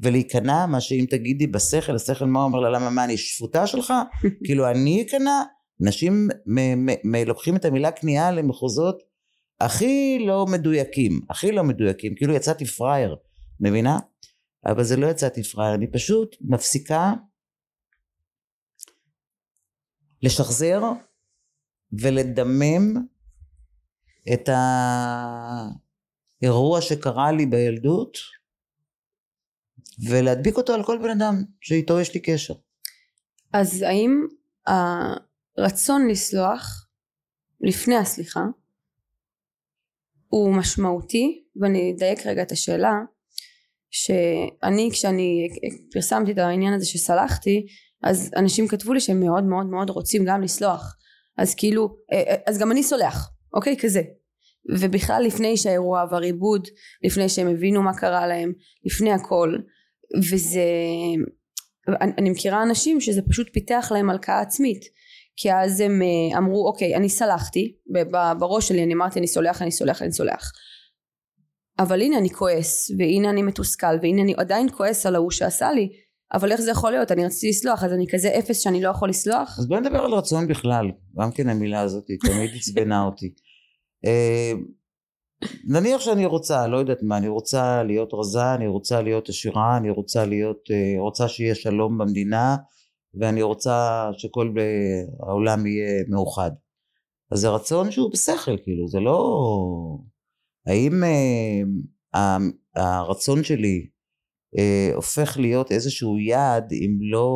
[0.00, 3.92] ולהיכנע, מה שאם תגידי בשכל, השכל מה אומר לה, למה מה אני שפוטה שלך?
[4.44, 5.42] כאילו אני אכנע?
[5.80, 9.02] נשים מ- מ- מ- לוקחים את המילה כניעה למחוזות
[9.60, 13.16] הכי לא מדויקים, הכי לא מדויקים, כאילו יצאתי פראייר,
[13.60, 13.98] מבינה?
[14.66, 17.12] אבל זה לא יצאתי פראייר, אני פשוט מפסיקה
[20.22, 20.80] לשחזר
[21.92, 23.06] ולדמם
[24.32, 24.48] את
[26.42, 28.18] האירוע שקרה לי בילדות
[30.10, 32.54] ולהדביק אותו על כל בן אדם שאיתו יש לי קשר.
[33.52, 34.26] אז האם
[35.56, 36.88] הרצון לסלוח
[37.60, 38.44] לפני הסליחה
[40.28, 42.92] הוא משמעותי ואני אדייק רגע את השאלה
[43.90, 45.48] שאני כשאני
[45.92, 47.66] פרסמתי את העניין הזה שסלחתי
[48.02, 50.96] אז אנשים כתבו לי שהם מאוד מאוד מאוד רוצים גם לסלוח.
[51.38, 51.96] אז כאילו
[52.46, 53.76] אז גם אני סולח אוקיי?
[53.80, 54.02] כזה.
[54.78, 56.68] ובכלל לפני שהאירוע עבר עיבוד
[57.04, 58.52] לפני שהם הבינו מה קרה להם
[58.84, 59.56] לפני הכל
[60.30, 60.64] וזה
[62.00, 64.80] אני, אני מכירה אנשים שזה פשוט פיתח להם הלקאה עצמית.
[65.36, 67.76] כי אז הם אה, אמרו אוקיי אני סלחתי
[68.38, 70.52] בראש שלי אני אמרתי אני סולח אני סולח אני סולח
[71.78, 75.88] אבל הנה אני כועס והנה אני מתוסכל והנה אני עדיין כועס על ההוא שעשה לי
[76.34, 79.08] אבל איך זה יכול להיות אני רציתי לסלוח אז אני כזה אפס שאני לא יכול
[79.08, 80.86] לסלוח אז בואי נדבר על רצון בכלל,
[81.18, 83.34] גם כן המילה הזאת היא תמיד עצבנה אותי.
[84.04, 84.52] אה,
[85.68, 89.90] נניח שאני רוצה, לא יודעת מה, אני רוצה להיות רזה, אני רוצה להיות עשירה, אני
[89.90, 92.56] רוצה להיות, אה, רוצה שיהיה שלום במדינה
[93.20, 94.54] ואני רוצה שכל
[95.20, 96.50] העולם יהיה מאוחד.
[97.32, 99.18] אז זה רצון שהוא בשכל, כאילו, זה לא...
[100.66, 101.62] האם אה,
[102.20, 102.36] ה-
[102.74, 103.86] הרצון שלי
[104.58, 107.28] אה, הופך להיות איזשהו יעד אם לא...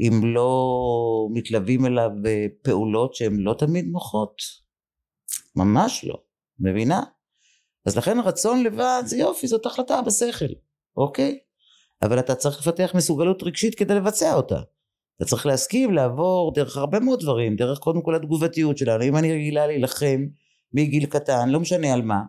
[0.00, 0.48] אם לא
[1.32, 4.36] מתלווים אליו אה, פעולות שהן לא תמיד נוחות?
[5.56, 6.22] ממש לא,
[6.60, 7.02] מבינה?
[7.86, 10.52] אז לכן רצון לבד זה יופי, זאת החלטה בשכל,
[10.96, 11.38] אוקיי?
[12.02, 14.60] אבל אתה צריך לפתח מסוגלות רגשית כדי לבצע אותה.
[15.16, 19.04] אתה צריך להסכים לעבור דרך הרבה מאוד דברים, דרך קודם כל התגובתיות שלנו.
[19.04, 20.26] אם אני רגילה להילחם
[20.72, 22.22] מגיל קטן, לא משנה על מה,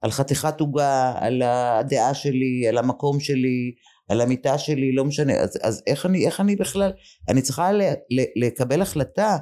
[0.00, 3.74] על חתיכת עוגה, על הדעה שלי, על המקום שלי,
[4.08, 6.92] על המיטה שלי, לא משנה, אז, אז איך, אני, איך אני בכלל,
[7.28, 9.38] אני צריכה ל, ל, לקבל החלטה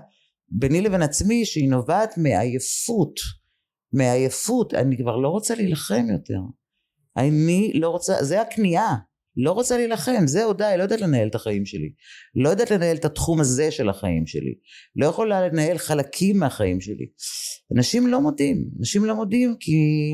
[0.49, 3.15] ביני לבין עצמי שהיא נובעת מעייפות,
[3.93, 6.41] מעייפות, אני כבר לא רוצה להילחם יותר.
[7.17, 8.97] אני לא רוצה, זה הכניעה.
[9.37, 11.93] לא רוצה להילחם, זהו די, לא יודעת לנהל את החיים שלי.
[12.35, 14.55] לא יודעת לנהל את התחום הזה של החיים שלי.
[14.97, 17.07] לא יכולה לנהל חלקים מהחיים שלי.
[17.77, 20.13] אנשים לא מודים, אנשים לא מודים כי...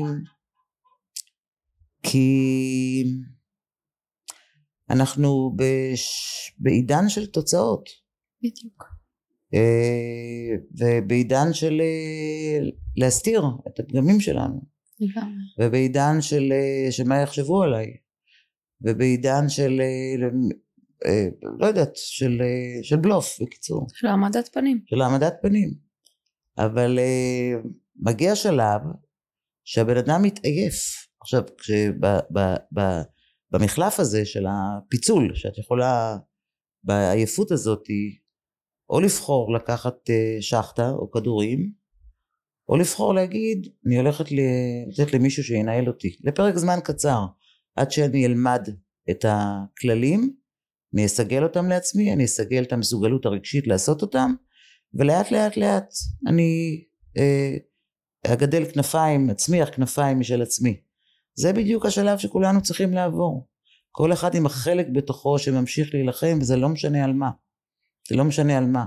[2.03, 3.03] כי...
[4.89, 6.05] אנחנו בש...
[6.59, 7.89] בעידן של תוצאות.
[8.43, 8.83] בדיוק.
[9.53, 14.61] אה, ובעידן של אה, להסתיר את הפגמים שלנו.
[14.99, 15.43] לגמרי.
[15.59, 17.93] ובעידן של, אה, של מה יחשבו עליי.
[18.81, 19.81] ובעידן של
[21.59, 22.41] לא יודעת, של,
[22.83, 23.87] של בלוף בקיצור.
[23.93, 24.81] של העמדת פנים.
[24.85, 25.73] של העמדת פנים.
[26.57, 26.99] אבל
[27.95, 28.81] מגיע שלב
[29.63, 31.07] שהבן אדם מתעייף.
[31.21, 31.43] עכשיו,
[33.51, 36.17] במחלף הזה של הפיצול, שאת יכולה
[36.83, 37.83] בעייפות הזאת
[38.89, 41.71] או לבחור לקחת אה, שחטה או כדורים,
[42.69, 44.25] או לבחור להגיד, אני הולכת
[44.87, 47.25] לתת למישהו שינהל אותי, לפרק זמן קצר,
[47.79, 48.69] עד שאני אלמד
[49.09, 50.33] את הכללים,
[50.93, 54.33] אני אסגל אותם לעצמי, אני אסגל את המסוגלות הרגשית לעשות אותם,
[54.93, 55.89] ולאט לאט לאט
[56.27, 56.83] אני
[57.17, 57.57] אה,
[58.33, 60.81] אגדל כנפיים, אצמיח כנפיים משל עצמי.
[61.35, 63.47] זה בדיוק השלב שכולנו צריכים לעבור.
[63.91, 67.29] כל אחד עם החלק בתוכו שממשיך להילחם, וזה לא משנה על מה.
[68.09, 68.85] זה לא משנה על מה.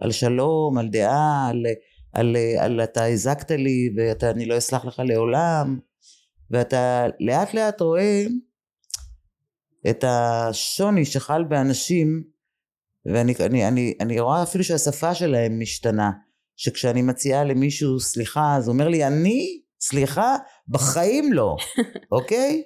[0.00, 1.66] על שלום, על דעה, על,
[2.12, 5.89] על, על, על אתה הזקת לי ואני לא אסלח לך לעולם.
[6.50, 8.24] ואתה לאט לאט רואה
[9.90, 12.22] את השוני שחל באנשים
[13.06, 16.10] ואני אני, אני, אני רואה אפילו שהשפה שלהם משתנה
[16.56, 19.60] שכשאני מציעה למישהו סליחה אז הוא אומר לי אני?
[19.80, 20.36] סליחה?
[20.68, 21.56] בחיים לא
[22.12, 22.62] אוקיי?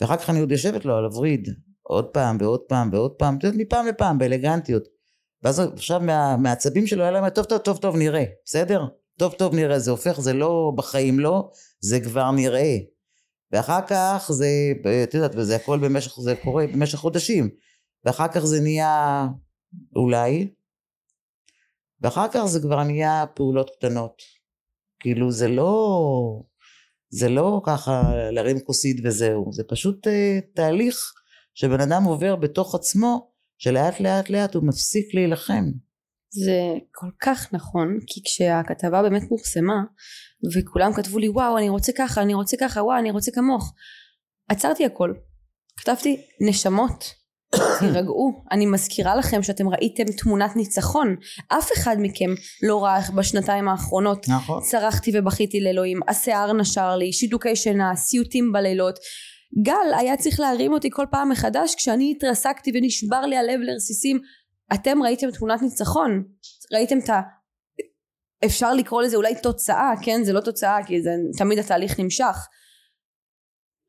[0.00, 1.48] ואחר כך אני עוד יושבת לו על הווריד
[1.82, 4.82] עוד פעם ועוד פעם ועוד פעם מפעם לפעם באלגנטיות.
[5.42, 8.84] ואז עכשיו מה, מהעצבים שלו היה להם טוב טוב טוב טוב נראה בסדר?
[9.18, 11.50] טוב טוב נראה זה הופך זה לא בחיים לא
[11.80, 12.76] זה כבר נראה
[13.52, 14.48] ואחר כך זה
[15.04, 17.50] את יודעת וזה הכל במשך זה קורה במשך חודשים.
[18.04, 19.26] ואחר כך זה נהיה
[19.96, 20.48] אולי
[22.00, 24.22] ואחר כך זה כבר נהיה פעולות קטנות.
[25.00, 26.42] כאילו זה לא
[27.10, 29.52] זה לא ככה להרים כוסית וזהו.
[29.52, 30.10] זה פשוט uh,
[30.54, 31.12] תהליך
[31.54, 35.64] שבן אדם עובר בתוך עצמו שלאט לאט לאט הוא מפסיק להילחם.
[36.30, 36.60] זה
[36.92, 39.82] כל כך נכון כי כשהכתבה באמת פורסמה
[40.54, 43.72] וכולם כתבו לי וואו אני רוצה ככה אני רוצה ככה וואו אני רוצה כמוך.
[44.48, 45.12] עצרתי הכל.
[45.76, 47.14] כתבתי נשמות
[47.80, 51.16] תירגעו אני מזכירה לכם שאתם ראיתם תמונת ניצחון.
[51.48, 52.30] אף אחד מכם
[52.62, 54.28] לא ראה איך בשנתיים האחרונות.
[54.28, 54.62] נכון.
[54.62, 56.00] צרחתי ובכיתי לאלוהים.
[56.08, 58.98] השיער נשר לי שיתוקי שינה סיוטים בלילות.
[59.62, 64.18] גל היה צריך להרים אותי כל פעם מחדש כשאני התרסקתי ונשבר לי הלב לרסיסים.
[64.74, 66.24] אתם ראיתם תמונת ניצחון?
[66.72, 67.10] ראיתם את.
[68.44, 70.24] אפשר לקרוא לזה אולי תוצאה כן?
[70.24, 72.36] זה לא תוצאה כי זה תמיד התהליך נמשך.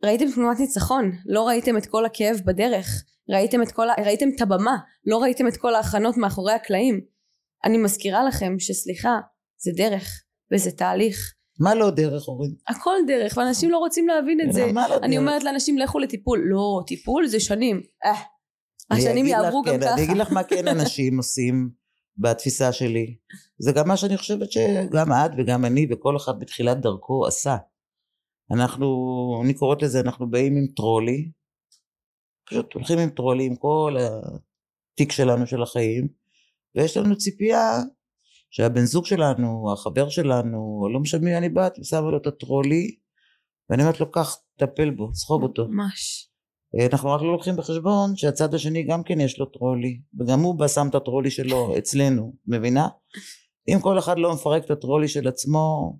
[0.03, 1.12] ראיתם תמונת ניצחון?
[1.25, 3.03] לא ראיתם את כל הכאב בדרך.
[3.29, 3.93] ראיתם את כל ה...
[4.05, 4.77] ראיתם את הבמה.
[5.05, 7.01] לא ראיתם את כל ההכנות מאחורי הקלעים.
[7.65, 9.19] אני מזכירה לכם שסליחה
[9.57, 11.33] זה דרך וזה תהליך.
[11.59, 12.51] מה לא דרך אורית?
[12.67, 14.71] הכל דרך ואנשים לא רוצים להבין את זה.
[14.73, 16.41] לא אני אומרת לאנשים לכו לטיפול.
[16.45, 17.81] לא טיפול זה שנים.
[18.05, 18.21] אה,
[18.91, 19.93] השנים יעברו גם כן, ככה.
[19.93, 21.69] אני אגיד לך מה כן אנשים עושים
[22.19, 23.15] בתפיסה שלי
[23.58, 27.58] זה גם מה שאני חושבת שגם את וגם אני וכל אחד בתחילת דרכו עשה
[28.51, 28.86] אנחנו
[29.45, 31.32] אני קוראת לזה אנחנו באים עם טרולי
[32.49, 33.95] פשוט הולכים עם טרולי עם כל
[34.93, 36.08] התיק שלנו של החיים
[36.75, 37.82] ויש לנו ציפייה
[38.51, 42.95] שהבן זוג שלנו, החבר שלנו, לא משנה מי אני בת, ושמה לו את הטרולי,
[43.69, 45.67] ואני אומרת לו, קח, טפל בו, סחוב אותו.
[45.67, 46.28] ממש.
[46.75, 50.67] אה, אנחנו רק לא לוקחים בחשבון שהצד השני גם כן יש לו טרולי, וגם הוא
[50.67, 52.88] שם את הטרולי שלו אצלנו, מבינה?
[53.67, 55.97] אם כל אחד לא מפרק את הטרולי של עצמו,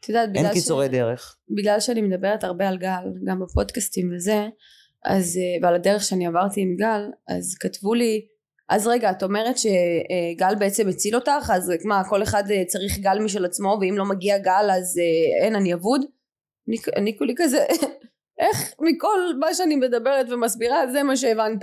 [0.00, 0.90] את יודעת, אין קיצורי ש...
[0.90, 1.36] דרך.
[1.56, 4.48] בגלל שאני מדברת הרבה על גל, גם בפודקאסטים וזה,
[5.04, 8.26] אז, אה, ועל הדרך שאני עברתי עם גל, אז כתבו לי,
[8.68, 13.18] אז רגע את אומרת שגל בעצם הציל אותך אז מה כל אחד אה, צריך גל
[13.24, 16.00] משל עצמו ואם לא מגיע גל אז אה, אין אני אבוד?
[16.68, 17.64] אני, אני כולי כזה
[18.38, 21.62] איך מכל מה שאני מדברת ומסבירה זה מה שהבנת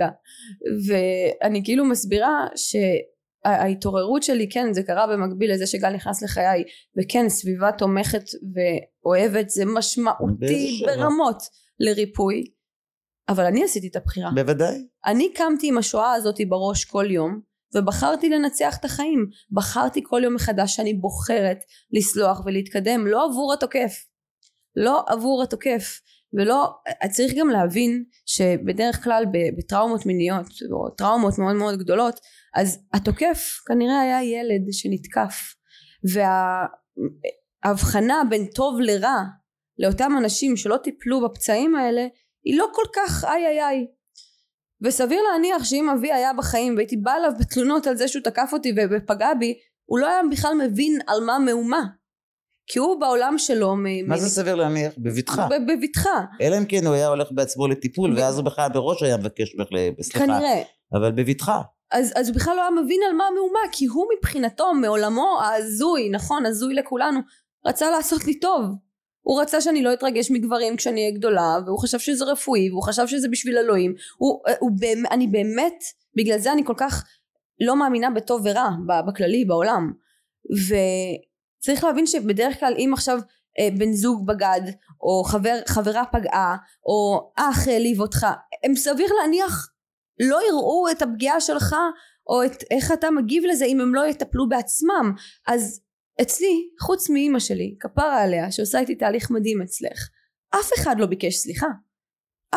[0.88, 6.64] ואני כאילו מסבירה שההתעוררות שלי כן זה קרה במקביל לזה שגל נכנס לחיי
[6.98, 11.42] וכן סביבה תומכת ואוהבת זה משמעותי ברמות
[11.80, 12.44] לריפוי
[13.28, 14.30] אבל אני עשיתי את הבחירה.
[14.34, 14.86] בוודאי.
[15.06, 17.40] אני קמתי עם השואה הזאת בראש כל יום
[17.74, 19.26] ובחרתי לנצח את החיים.
[19.50, 21.58] בחרתי כל יום מחדש שאני בוחרת
[21.92, 24.04] לסלוח ולהתקדם לא עבור התוקף.
[24.76, 26.00] לא עבור התוקף.
[26.36, 26.70] ולא,
[27.10, 29.24] צריך גם להבין שבדרך כלל
[29.58, 32.20] בטראומות מיניות או טראומות מאוד מאוד גדולות
[32.54, 35.54] אז התוקף כנראה היה ילד שנתקף.
[37.64, 39.22] וההבחנה בין טוב לרע
[39.78, 42.06] לאותם אנשים שלא טיפלו בפצעים האלה
[42.44, 43.86] היא לא כל כך איי איי איי.
[44.84, 48.74] וסביר להניח שאם אבי היה בחיים והייתי באה אליו בתלונות על זה שהוא תקף אותי
[48.90, 51.82] ופגע בי הוא לא היה בכלל מבין על מה מהומה
[52.66, 54.92] כי הוא בעולם שלו מ- מה זה סביר להניח?
[54.98, 55.48] בבטחה.
[55.68, 56.24] בבטחה.
[56.40, 59.68] אלא אם כן הוא היה הולך בעצמו לטיפול ואז הוא בכלל בראש היה מבקש ממך
[60.02, 60.18] סליחה.
[60.26, 60.62] כנראה.
[60.92, 61.62] אבל בבטחה.
[61.92, 66.08] אז, אז הוא בכלל לא היה מבין על מה המהומה כי הוא מבחינתו מעולמו ההזוי
[66.08, 67.20] נכון הזוי לכולנו
[67.66, 68.62] רצה לעשות לי טוב
[69.20, 73.06] הוא רצה שאני לא אתרגש מגברים כשאני אהיה גדולה והוא חשב שזה רפואי והוא חשב
[73.06, 75.84] שזה בשביל אלוהים הוא, הוא באמת אני באמת
[76.16, 77.04] בגלל זה אני כל כך
[77.60, 78.68] לא מאמינה בטוב ורע
[79.06, 79.92] בכללי בעולם
[81.66, 83.18] וצריך להבין שבדרך כלל אם עכשיו
[83.58, 84.60] אה, בן זוג בגד
[85.00, 88.26] או חבר, חברה פגעה או אח העליב אותך
[88.64, 89.70] הם סביר להניח
[90.20, 91.76] לא יראו את הפגיעה שלך
[92.26, 95.12] או את איך אתה מגיב לזה אם הם לא יטפלו בעצמם.
[95.46, 95.80] אז
[96.22, 100.08] אצלי חוץ מאימא שלי כפרה עליה שעושה איתי תהליך מדהים אצלך
[100.54, 101.66] אף אחד לא ביקש סליחה.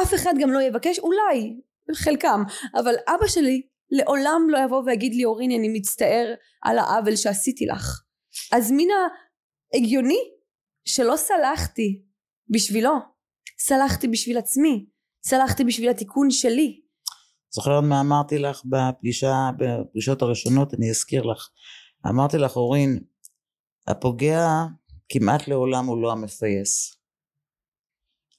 [0.02, 1.60] אף אחד גם לא יבקש אולי
[1.96, 2.44] חלקם
[2.76, 8.02] אבל אבא שלי לעולם לא יבוא ויגיד לי אוריני אני מצטער על העוול שעשיתי לך
[8.52, 8.88] אז מן
[9.74, 10.20] ההגיוני
[10.86, 12.04] שלא סלחתי
[12.50, 12.94] בשבילו.
[13.60, 14.86] סלחתי בשביל עצמי.
[15.24, 16.82] סלחתי בשביל התיקון שלי.
[17.50, 20.74] זוכרת מה אמרתי לך בפגישה בפגישות הראשונות?
[20.74, 21.50] אני אזכיר לך.
[22.08, 23.00] אמרתי לך אורין
[23.88, 24.48] הפוגע
[25.10, 26.96] כמעט לעולם הוא לא המפייס.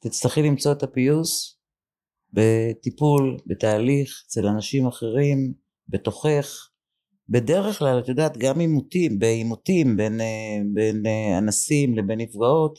[0.01, 1.61] תצטרכי למצוא את הפיוס
[2.33, 5.55] בטיפול, בתהליך, אצל אנשים אחרים,
[5.89, 6.70] בתוכך.
[7.31, 12.79] בדרך כלל, את יודעת, גם עימותים, בעימותים בין, אה, בין אה, אנסים לבין נפגעות,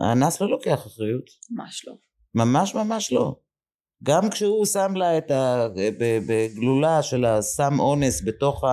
[0.00, 1.24] האנס לא לוקח אחריות.
[1.50, 1.94] ממש לא.
[2.34, 3.36] ממש ממש לא.
[4.02, 5.68] גם כשהוא שם לה את ה...
[5.98, 8.64] בגלולה של הסם אונס בתוך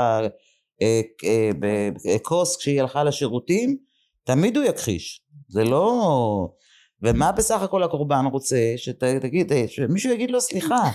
[2.16, 3.78] הכוס אה, כשהיא הלכה לשירותים,
[4.24, 5.22] תמיד הוא יכחיש.
[5.48, 6.48] זה לא...
[7.02, 8.74] ומה בסך הכל הקורבן רוצה?
[8.78, 10.90] שתגיד, שמישהו יגיד לו סליחה.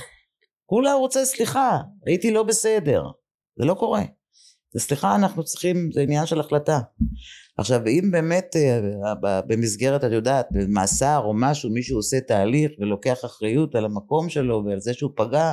[0.66, 3.02] כולה הוא רוצה סליחה, הייתי לא בסדר.
[3.58, 4.02] זה לא קורה.
[4.76, 6.80] וסליחה אנחנו צריכים, זה עניין של החלטה.
[7.58, 8.80] עכשיו אם באמת אה,
[9.46, 14.80] במסגרת את יודעת במאסר או משהו מישהו עושה תהליך ולוקח אחריות על המקום שלו ועל
[14.80, 15.52] זה שהוא פגע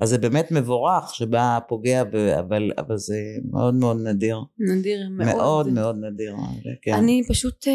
[0.00, 2.02] אז זה באמת מבורך שבא פוגע
[2.40, 3.18] אבל, אבל זה
[3.50, 4.38] מאוד מאוד נדיר.
[4.58, 5.36] נדיר מאוד.
[5.36, 6.34] מאוד מאוד נדיר.
[6.82, 6.94] כן.
[6.94, 7.70] אני פשוט uh,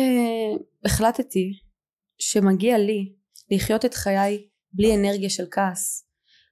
[0.85, 1.51] החלטתי
[2.19, 3.13] שמגיע לי
[3.51, 6.07] לחיות את חיי בלי אנרגיה של כעס.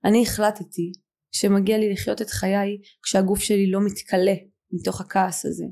[0.05, 0.91] אני החלטתי
[1.32, 4.34] שמגיע לי לחיות את חיי כשהגוף שלי לא מתכלה
[4.72, 5.65] מתוך הכעס הזה.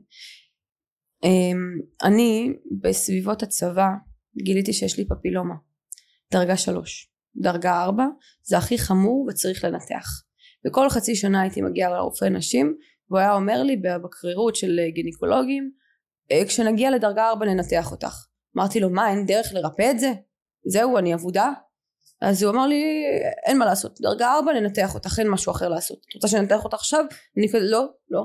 [1.24, 3.88] אמ, אני בסביבות הצבא
[4.44, 5.56] גיליתי שיש לי פפילומה
[6.32, 8.06] דרגה שלוש דרגה ארבע
[8.44, 10.24] זה הכי חמור וצריך לנתח
[10.68, 12.78] וכל חצי שנה הייתי מגיעה לרופא נשים
[13.10, 15.72] והוא היה אומר לי בקרירות של גינקולוגים
[16.32, 18.26] אה, כשנגיע לדרגה ארבע ננתח אותך
[18.58, 20.14] אמרתי לו מה אין דרך לרפא את זה?
[20.66, 21.52] זהו אני אבודה?
[22.22, 22.84] אז הוא אמר לי
[23.46, 25.98] אין מה לעשות דרגה ארבע ננתח אותך אין משהו אחר לעשות.
[26.10, 27.06] את רוצה שננתח אותך עכשיו?
[27.38, 28.24] אני כזה לא לא.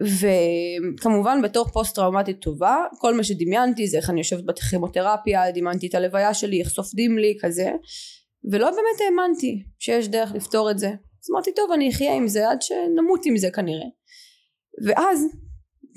[0.00, 5.94] וכמובן בתור פוסט טראומטית טובה כל מה שדמיינתי זה איך אני יושבת בכימותרפיה דמיינתי את
[5.94, 7.70] הלוויה שלי איך סופדים לי כזה.
[8.52, 10.88] ולא באמת האמנתי שיש דרך לפתור את זה.
[10.88, 13.86] אז אמרתי טוב אני אחיה עם זה עד שנמות עם זה כנראה.
[14.86, 15.26] ואז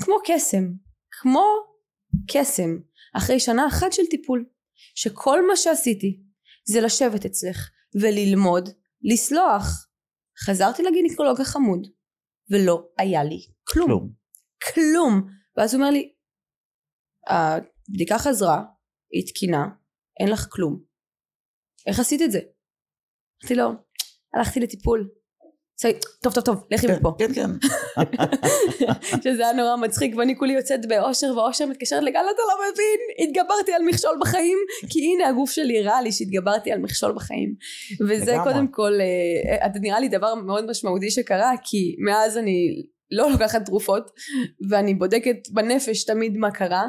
[0.01, 0.63] כמו קסם
[1.11, 1.43] כמו
[2.31, 2.77] קסם
[3.15, 4.45] אחרי שנה אחת של טיפול
[4.95, 6.19] שכל מה שעשיתי
[6.71, 7.69] זה לשבת אצלך
[8.01, 8.69] וללמוד
[9.01, 9.87] לסלוח.
[10.45, 11.87] חזרתי לגינקולוג החמוד
[12.51, 13.87] ולא היה לי כלום.
[13.89, 14.13] כלום,
[14.73, 15.29] כלום.
[15.57, 16.13] ואז הוא אומר לי
[17.27, 18.63] הבדיקה חזרה
[19.11, 19.67] היא תקינה
[20.19, 20.83] אין לך כלום.
[21.87, 22.39] איך עשית את זה?
[23.43, 23.69] אמרתי לו
[24.33, 25.09] הלכתי לטיפול
[26.21, 27.15] טוב טוב טוב לכי כן, מפה.
[27.19, 27.49] כן כן.
[29.23, 33.73] שזה היה נורא מצחיק ואני כולי יוצאת באושר ואושר מתקשרת לגל אתה לא מבין התגברתי
[33.73, 34.57] על מכשול בחיים.
[34.89, 37.55] כי הנה הגוף שלי הראה לי שהתגברתי על מכשול בחיים.
[38.09, 38.91] וזה קודם כל
[39.61, 44.11] אה, זה נראה לי דבר מאוד משמעותי שקרה כי מאז אני לא לוקחת תרופות
[44.69, 46.85] ואני בודקת בנפש תמיד מה קרה.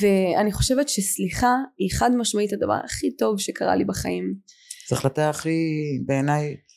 [0.00, 4.34] ואני חושבת שסליחה היא חד משמעית הדבר הכי טוב שקרה לי בחיים.
[4.88, 5.58] זו החלטה הכי
[6.06, 6.71] בעיניי אה,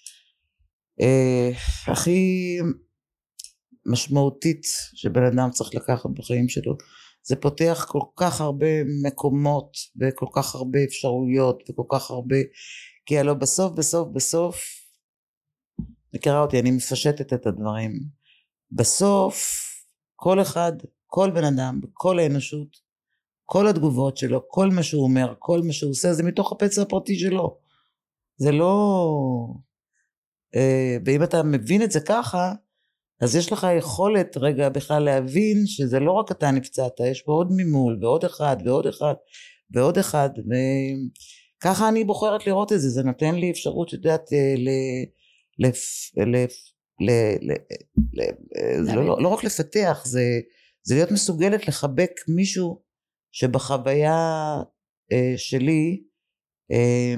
[1.88, 2.58] הכי
[3.86, 6.74] משמעותית שבן אדם צריך לקחת בחיים שלו
[7.24, 12.36] זה פותח כל כך הרבה מקומות וכל כך הרבה אפשרויות וכל כך הרבה
[13.06, 14.58] כי הלוא בסוף בסוף בסוף
[16.14, 17.92] מכירה אותי אני מפשטת את הדברים.
[18.72, 19.62] בסוף
[20.16, 20.72] כל אחד
[21.08, 22.68] כל בן אדם כל האנושות
[23.46, 27.20] כל התגובות שלו כל מה שהוא אומר כל מה שהוא עושה זה מתוך הפצע הפרטי
[27.20, 27.58] שלו.
[28.38, 28.74] זה לא
[29.58, 29.75] אה,
[31.06, 32.54] ואם אתה מבין את זה ככה
[33.22, 37.48] אז יש לך יכולת רגע בכלל להבין שזה לא רק אתה נפצעת, יש פה עוד
[37.52, 39.14] ממול ועוד אחד ועוד אחד
[39.72, 40.30] ועוד אחד
[41.60, 44.70] וככה אני בוחרת לראות את זה, זה נותן לי אפשרות, את יודעת, אה, ל...
[45.60, 46.12] לפ...
[46.18, 46.52] לפ...
[47.02, 47.12] ל...
[47.42, 47.54] ל...
[48.14, 48.22] ל...
[48.86, 50.24] זה לא, לא רק לפתח, זה,
[50.84, 52.82] זה להיות מסוגלת לחבק מישהו
[53.32, 54.58] שבחוויה
[55.12, 56.04] אה, שלי
[56.72, 57.16] אה,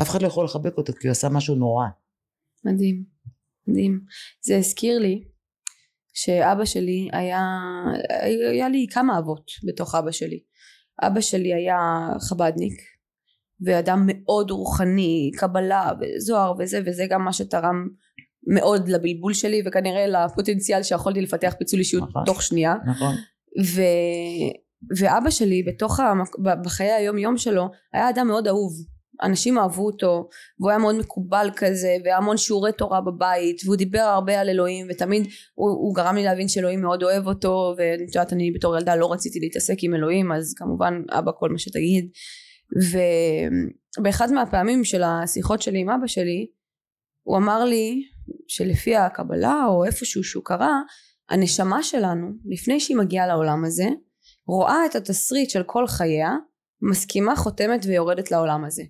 [0.00, 1.86] אף אחד לא יכול לחבק אותו כי הוא עשה משהו נורא.
[2.64, 3.04] מדהים,
[3.68, 4.00] מדהים.
[4.40, 5.24] זה הזכיר לי
[6.14, 7.40] שאבא שלי היה,
[8.50, 10.42] היה לי כמה אבות בתוך אבא שלי.
[11.02, 11.78] אבא שלי היה
[12.28, 12.80] חבדניק
[13.60, 17.88] ואדם מאוד רוחני, קבלה וזוהר וזה וזה גם מה שתרם
[18.46, 22.74] מאוד לבלבול שלי וכנראה לפוטנציאל שיכולתי לפתח פיצול אישיות נכון, תוך שנייה.
[22.86, 23.14] נכון.
[23.64, 23.80] ו...
[24.98, 26.38] ואבא שלי בתוך המק...
[26.64, 28.72] בחיי היום יום שלו היה אדם מאוד אהוב
[29.22, 30.28] אנשים אהבו אותו
[30.60, 34.86] והוא היה מאוד מקובל כזה והיה המון שיעורי תורה בבית והוא דיבר הרבה על אלוהים
[34.90, 35.22] ותמיד
[35.54, 39.12] הוא, הוא גרם לי להבין שאלוהים מאוד אוהב אותו ואני יודעת אני בתור ילדה לא
[39.12, 42.10] רציתי להתעסק עם אלוהים אז כמובן אבא כל מה שתגיד.
[43.98, 46.46] ובאחד מהפעמים של השיחות שלי עם אבא שלי
[47.22, 48.02] הוא אמר לי
[48.48, 50.70] שלפי הקבלה או איפשהו שהוא קרא
[51.30, 53.88] הנשמה שלנו לפני שהיא מגיעה לעולם הזה
[54.46, 56.30] רואה את התסריט של כל חייה
[56.90, 58.82] מסכימה חותמת ויורדת לעולם הזה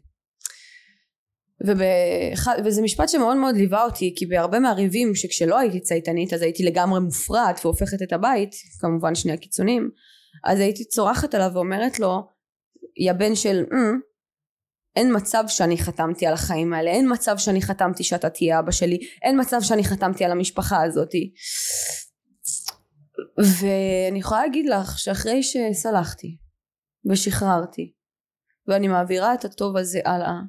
[1.66, 6.62] ובאחד, וזה משפט שמאוד מאוד ליווה אותי כי בהרבה מהריבים שכשלא הייתי צייתנית אז הייתי
[6.62, 9.90] לגמרי מופרעת והופכת את הבית כמובן שני הקיצונים
[10.44, 12.26] אז הייתי צורחת עליו ואומרת לו
[12.96, 14.12] יא בן של mm,
[14.96, 18.98] אין מצב שאני חתמתי על החיים האלה אין מצב שאני חתמתי שאתה תהיה אבא שלי
[19.22, 21.32] אין מצב שאני חתמתי על המשפחה הזאתי
[23.38, 26.36] ואני יכולה להגיד לך שאחרי שסלחתי
[27.10, 27.92] ושחררתי
[28.68, 30.40] ואני מעבירה את הטוב הזה הלאה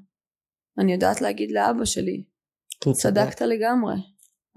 [0.79, 2.23] אני יודעת להגיד לאבא שלי
[2.93, 3.95] צדקת לגמרי.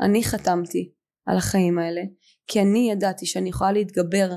[0.01, 0.93] אני חתמתי
[1.27, 2.01] על החיים האלה
[2.47, 4.31] כי אני ידעתי שאני יכולה להתגבר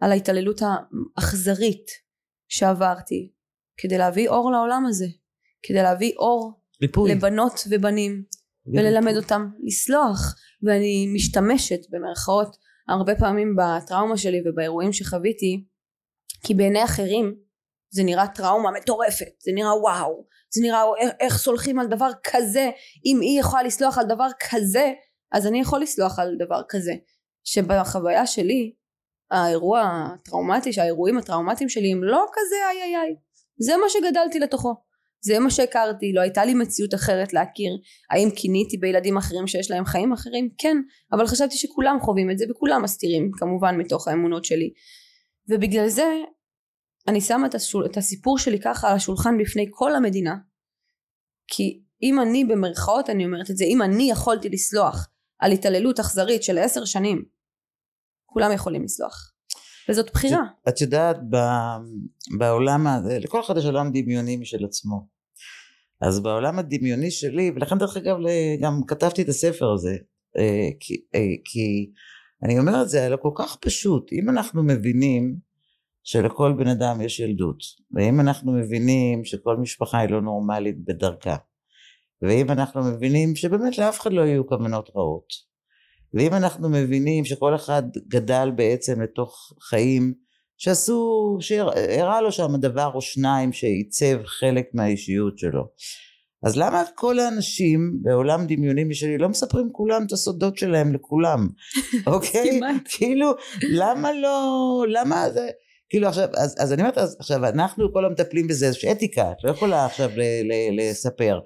[0.00, 1.86] על ההתעללות האכזרית
[2.48, 3.32] שעברתי
[3.76, 5.06] כדי להביא אור לעולם הזה
[5.62, 7.14] כדי להביא אור ריפוי.
[7.14, 8.24] לבנות ובנים
[8.66, 10.36] וללמד אותם לסלוח.
[10.62, 12.56] ואני משתמשת במרכאות
[12.88, 15.66] הרבה פעמים בטראומה שלי ובאירועים שחוויתי
[16.42, 17.34] כי בעיני אחרים
[17.90, 22.70] זה נראה טראומה מטורפת זה נראה וואו זה נראה איך, איך סולחים על דבר כזה
[23.06, 24.92] אם היא יכולה לסלוח על דבר כזה
[25.32, 26.92] אז אני יכול לסלוח על דבר כזה.
[27.44, 28.72] שבחוויה שלי
[29.30, 33.14] האירוע הטראומטי שהאירועים הטראומטיים שלי הם לא כזה איי איי איי.
[33.58, 34.74] זה מה שגדלתי לתוכו.
[35.22, 37.72] זה מה שהכרתי לא הייתה לי מציאות אחרת להכיר.
[38.10, 40.48] האם קיניתי בילדים אחרים שיש להם חיים אחרים?
[40.58, 40.76] כן
[41.12, 44.72] אבל חשבתי שכולם חווים את זה וכולם מסתירים כמובן מתוך האמונות שלי.
[45.48, 46.04] ובגלל זה
[47.10, 50.36] אני שמה את, השול, את הסיפור שלי ככה על השולחן בפני כל המדינה
[51.48, 55.08] כי אם אני במרכאות אני אומרת את זה אם אני יכולתי לסלוח
[55.38, 57.24] על התעללות אכזרית של עשר שנים
[58.26, 59.32] כולם יכולים לסלוח.
[59.88, 60.42] וזאת בחירה.
[60.68, 61.16] את יודעת
[62.38, 65.06] בעולם הזה לכל אחד יש עולם דמיוני משל עצמו.
[66.00, 68.16] אז בעולם הדמיוני שלי ולכן דרך אגב
[68.62, 69.96] גם כתבתי את הספר הזה
[70.38, 71.90] אה, כי, אה, כי
[72.42, 74.12] אני אומר את זה היה כל כך פשוט.
[74.12, 75.36] אם אנחנו מבינים
[76.02, 77.58] שלכל בן אדם יש ילדות
[77.94, 81.36] ואם אנחנו מבינים שכל משפחה היא לא נורמלית בדרכה
[82.22, 85.50] ואם אנחנו מבינים שבאמת לאף אחד לא יהיו כוונות רעות
[86.14, 90.14] ואם אנחנו מבינים שכל אחד גדל בעצם לתוך חיים
[90.56, 95.62] שעשו, שהראה לו שם דבר או שניים שעיצב חלק מהאישיות שלו
[96.42, 101.48] אז למה כל האנשים בעולם דמיוני משלי לא מספרים כולם את הסודות שלהם לכולם?
[102.06, 102.60] אוקיי?
[102.84, 103.30] כאילו
[103.70, 105.48] למה לא למה זה
[105.90, 109.44] כאילו עכשיו, אז, אז אני אומרת, אז, עכשיו אנחנו כל המטפלים בזה, יש אתיקה, את
[109.44, 111.38] לא יכולה עכשיו ל, ל, לספר.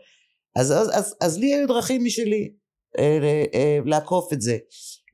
[0.56, 2.50] אז, אז, אז, אז לי היו דרכים משלי
[2.98, 4.56] אה, אה, לעקוף את זה.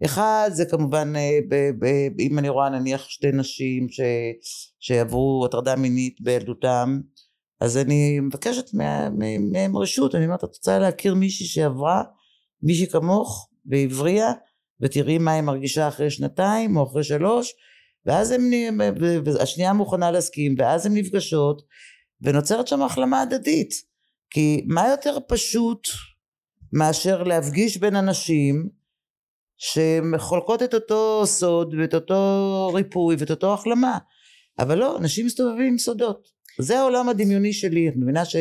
[0.04, 1.86] אחד זה כמובן, אה, ב, ב,
[2.20, 4.00] אם אני רואה נניח שתי נשים ש,
[4.80, 7.00] שעברו הטרדה מינית בילדותם,
[7.60, 8.74] אז אני מבקשת
[9.52, 12.02] מהם רשות, אני אומרת, את רוצה להכיר מישהי שעברה,
[12.62, 14.32] מישהי כמוך, והבריאה,
[14.80, 17.52] ותראי מה היא מרגישה אחרי שנתיים או אחרי שלוש,
[18.06, 18.50] ואז הם,
[19.40, 21.62] השנייה מוכנה להסכים, ואז הן נפגשות,
[22.20, 23.70] ונוצרת שם החלמה הדדית.
[24.30, 25.88] כי מה יותר פשוט
[26.72, 28.68] מאשר להפגיש בין אנשים
[29.56, 33.98] שחולקות את אותו סוד ואת אותו ריפוי ואת אותו החלמה.
[34.58, 36.28] אבל לא, אנשים מסתובבים עם סודות.
[36.58, 38.36] זה העולם הדמיוני שלי, את מבינה ש,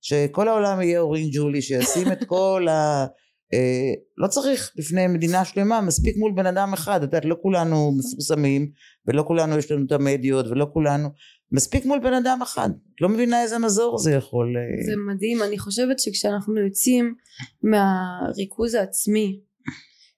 [0.00, 3.06] שכל העולם יהיה אורין ג'ולי, שישים את כל ה...
[3.54, 7.92] אה, לא צריך לפני מדינה שלמה, מספיק מול בן אדם אחד, את יודעת, לא כולנו
[7.98, 8.70] מפורסמים,
[9.06, 11.08] ולא כולנו יש לנו את המדיות, ולא כולנו,
[11.52, 14.56] מספיק מול בן אדם אחד, את לא מבינה איזה מזור זה יכול...
[14.56, 17.14] אה, זה מדהים, אני חושבת שכשאנחנו יוצאים
[17.62, 19.40] מהריכוז העצמי,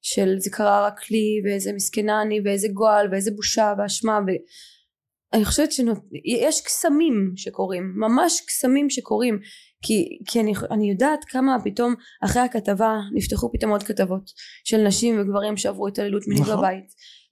[0.02, 5.72] של זה קרה רק לי ואיזה מסכנה אני ואיזה גועל ואיזה בושה ואשמה ואני חושבת
[5.72, 9.38] שיש קסמים שקורים ממש קסמים שקורים
[9.82, 14.30] כי, כי אני, אני יודעת כמה פתאום אחרי הכתבה נפתחו פתאום עוד כתבות
[14.64, 16.56] של נשים וגברים שעברו התעללות מינית נכון.
[16.56, 16.86] בבית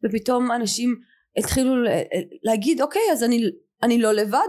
[0.04, 0.94] ופתאום אנשים
[1.38, 1.74] התחילו
[2.42, 3.40] להגיד אוקיי אז אני,
[3.82, 4.48] אני לא לבד.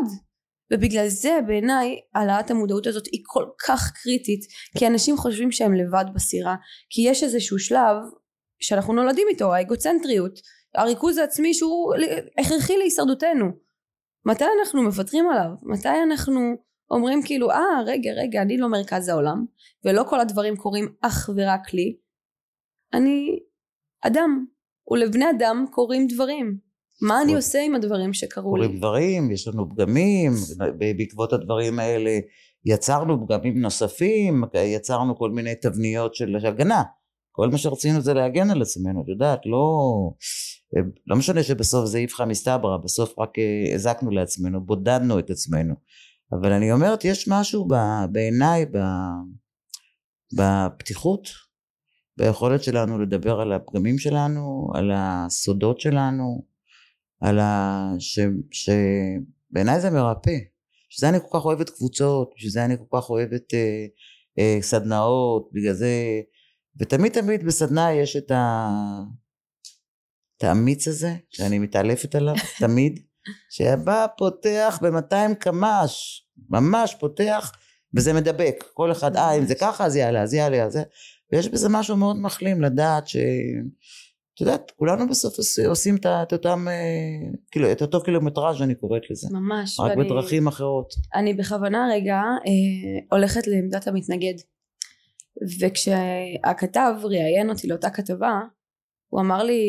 [0.74, 4.40] ובגלל זה בעיניי העלאת המודעות הזאת היא כל כך קריטית
[4.78, 6.56] כי אנשים חושבים שהם לבד בסירה
[6.90, 7.96] כי יש איזשהו שלב
[8.62, 10.40] שאנחנו נולדים איתו האגוצנטריות
[10.76, 11.94] הריכוז העצמי שהוא
[12.40, 13.46] הכרחי להישרדותנו.
[14.26, 15.50] מתי אנחנו מוותרים עליו?
[15.64, 16.56] מתי אנחנו
[16.92, 19.46] אומרים כאילו אה רגע רגע אני לא מרכז העולם
[19.86, 21.98] ולא כל הדברים קורים אך ורק לי
[22.94, 23.40] אני
[24.02, 24.46] אדם
[24.92, 26.66] ולבני אדם קורים דברים
[27.02, 28.64] מה אני עושה עם הדברים שקרו לי?
[28.66, 30.32] קורים דברים, יש לנו פגמים,
[30.98, 32.20] בעקבות הדברים האלה
[32.66, 36.84] יצרנו פגמים נוספים, יצרנו כל מיני תבניות של הגנה.
[37.32, 39.68] כל מה שרצינו זה להגן על עצמנו, את יודעת, לא,
[41.08, 45.74] לא משנה שבסוף זה איפכא מסתברא, בסוף רק אה, הזקנו לעצמנו, בודדנו את עצמנו.
[46.40, 47.68] אבל אני אומרת, יש משהו
[48.12, 48.66] בעיניי,
[50.38, 51.28] בפתיחות,
[52.18, 56.46] ביכולת שלנו לדבר על הפגמים שלנו, על הסודות שלנו,
[57.22, 57.90] על ה...
[58.00, 58.20] ש...
[58.52, 60.38] שבעיניי זה מרפא.
[60.90, 63.86] שזה אני כל כך אוהבת קבוצות, שזה אני כל כך אוהבת אה,
[64.40, 66.22] אה, סדנאות, בגלל זה...
[66.80, 68.70] ותמיד תמיד בסדנה יש את, ה...
[70.38, 73.00] את האמיץ הזה, שאני מתעלפת עליו, תמיד,
[73.50, 77.52] שבא פותח ב-200 קמ"ש, ממש פותח,
[77.96, 78.64] וזה מדבק.
[78.74, 80.84] כל אחד, אה, אם זה ככה, אז יעלה, אז יעלה, אז זה...
[81.32, 83.18] ויש בזה משהו מאוד מחלים לדעת ש...
[84.36, 85.36] את יודעת, כולנו בסוף
[85.68, 89.28] עושים את אותם, אה, כאילו, את אותו קילומטראז' אני קוראת לזה.
[89.32, 89.80] ממש.
[89.80, 90.94] רק ואני, בדרכים אחרות.
[91.16, 94.34] אני בכוונה רגע אה, הולכת לעמדת המתנגד.
[95.60, 98.40] וכשהכתב ראיין אותי לאותה כתבה,
[99.08, 99.64] הוא אמר לי,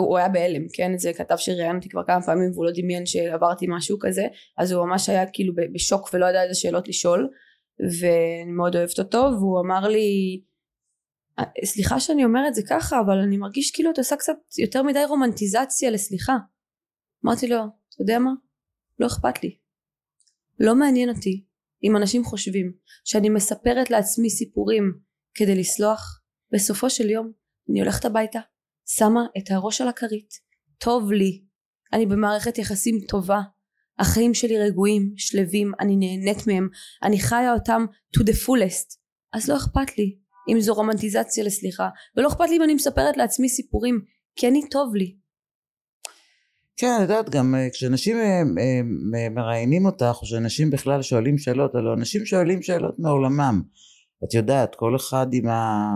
[0.00, 0.98] הוא היה בהלם, כן?
[0.98, 4.26] זה כתב שראיין אותי כבר כמה פעמים והוא לא דמיין שעברתי משהו כזה,
[4.58, 7.28] אז הוא ממש היה כאילו בשוק ולא ידע איזה שאלות לשאול,
[8.00, 10.40] ואני מאוד אוהבת אותו, והוא אמר לי,
[11.64, 15.90] סליחה שאני אומרת זה ככה אבל אני מרגיש כאילו אתה עושה קצת יותר מדי רומנטיזציה
[15.90, 16.36] לסליחה.
[17.24, 18.30] אמרתי לו אתה יודע מה?
[18.98, 19.56] לא אכפת לי.
[20.60, 21.44] לא מעניין אותי
[21.84, 22.72] אם אנשים חושבים
[23.04, 24.92] שאני מספרת לעצמי סיפורים
[25.34, 26.20] כדי לסלוח.
[26.52, 27.32] בסופו של יום
[27.70, 28.40] אני הולכת הביתה
[28.96, 30.34] שמה את הראש על הכרית.
[30.78, 31.42] טוב לי.
[31.92, 33.40] אני במערכת יחסים טובה.
[33.98, 36.68] החיים שלי רגועים שלווים אני נהנית מהם.
[37.02, 37.84] אני חיה אותם
[38.16, 38.98] to the fullest.
[39.32, 40.16] אז לא אכפת לי
[40.48, 44.00] אם זו רומנטיזציה לסליחה ולא אכפת לי אם אני מספרת לעצמי סיפורים
[44.36, 45.16] כי אני טוב לי.
[46.76, 48.42] כן, את יודעת, גם אה, כשאנשים אה,
[49.22, 53.62] אה, מראיינים אותך, או שאנשים בכלל שואלים שאלות, הלוא אנשים שואלים שאלות מעולמם.
[54.24, 55.90] את יודעת, כל אחד עם ה...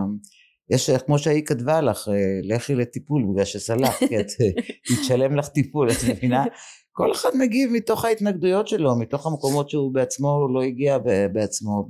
[0.75, 2.09] יש, כמו שהיא כתבה לך,
[2.43, 4.27] לכי לטיפול בגלל שסלח, כי את,
[4.93, 6.45] יתשלם לך טיפול, את מבינה?
[6.93, 10.99] כל אחד מגיב מתוך ההתנגדויות שלו, מתוך המקומות שהוא בעצמו לא הגיע
[11.33, 11.89] בעצמו,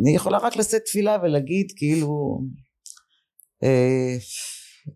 [0.00, 2.40] אני יכולה רק לשאת תפילה ולהגיד כאילו
[3.62, 4.16] אה,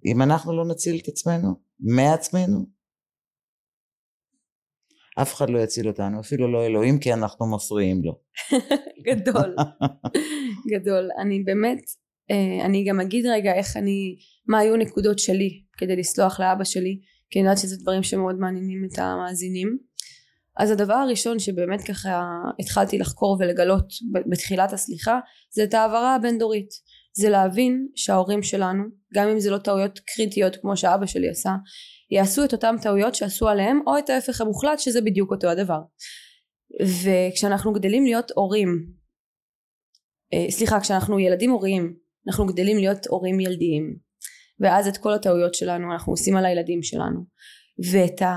[0.07, 2.79] אם אנחנו לא נציל את עצמנו מעצמנו
[5.23, 8.21] אף אחד לא יציל אותנו אפילו לא אלוהים כי אנחנו מפריעים לו.
[9.07, 9.57] גדול.
[10.73, 11.09] גדול.
[11.23, 12.08] אני באמת אה,
[12.65, 14.17] אני גם אגיד רגע איך אני
[14.47, 17.01] מה היו נקודות שלי כדי לסלוח לאבא שלי
[17.31, 19.79] כי אני יודעת שזה דברים שמאוד מעניינים את המאזינים.
[20.57, 22.23] אז הדבר הראשון שבאמת ככה
[22.61, 23.93] התחלתי לחקור ולגלות
[24.31, 25.19] בתחילת הסליחה
[25.51, 26.71] זה את העברה הבין דורית
[27.13, 31.51] זה להבין שההורים שלנו גם אם זה לא טעויות קריטיות כמו שאבא שלי עשה
[32.11, 35.81] יעשו את אותם טעויות שעשו עליהם או את ההפך המוחלט שזה בדיוק אותו הדבר.
[36.81, 38.69] וכשאנחנו גדלים להיות הורים
[40.35, 41.95] אה, סליחה כשאנחנו ילדים הוריים
[42.29, 43.97] אנחנו גדלים להיות הורים ילדיים
[44.61, 47.25] ואז את כל הטעויות שלנו אנחנו עושים על הילדים שלנו.
[47.93, 48.35] ואת ה...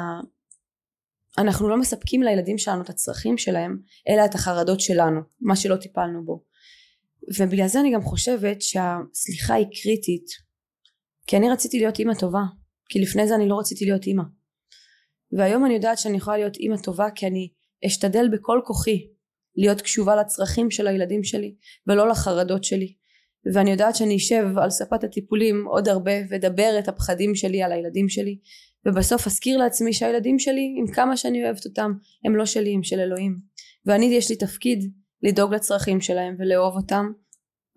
[1.37, 3.77] אנחנו לא מספקים לילדים שלנו את הצרכים שלהם
[4.09, 6.43] אלא את החרדות שלנו מה שלא טיפלנו בו.
[7.39, 10.25] ובגלל זה אני גם חושבת שהסליחה היא קריטית
[11.27, 12.43] כי אני רציתי להיות אימא טובה
[12.89, 14.23] כי לפני זה אני לא רציתי להיות אימא.
[15.37, 17.49] והיום אני יודעת שאני יכולה להיות אימא טובה כי אני
[17.85, 19.07] אשתדל בכל כוחי
[19.55, 21.55] להיות קשובה לצרכים של הילדים שלי
[21.87, 22.95] ולא לחרדות שלי
[23.53, 28.09] ואני יודעת שאני אשב על ספת הטיפולים עוד הרבה ואדבר את הפחדים שלי על הילדים
[28.09, 28.37] שלי
[28.85, 31.91] ובסוף אזכיר לעצמי שהילדים שלי עם כמה שאני אוהבת אותם
[32.25, 33.37] הם לא שלי הם של אלוהים.
[33.85, 34.91] ואני יש לי תפקיד
[35.23, 37.05] לדאוג לצרכים שלהם ולאהוב אותם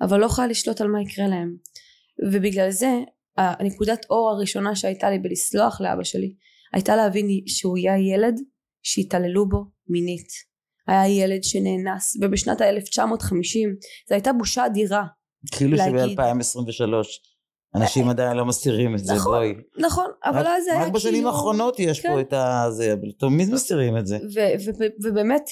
[0.01, 1.57] אבל לא יכולה לשלוט על מה יקרה להם.
[2.29, 2.91] ובגלל זה
[3.37, 6.35] הנקודת אור הראשונה שהייתה לי בלסלוח לאבא שלי
[6.73, 8.35] הייתה להבין שהוא היה ילד
[8.83, 10.29] שהתעללו בו מינית.
[10.87, 13.69] היה ילד שנאנס ובשנת ה-1950
[14.09, 15.05] זו הייתה בושה אדירה
[15.53, 16.95] כאילו שב-2023
[17.75, 19.55] אנשים עדיין לא מסתירים את זה, נכון, בואי.
[19.79, 20.99] נכון, אבל רק- אז זה היה רק כאילו...
[20.99, 22.13] בשנים האחרונות יש כן.
[22.13, 24.19] פה את הזה, אבל תמיד מסתירים את זה.
[25.05, 25.43] ובאמת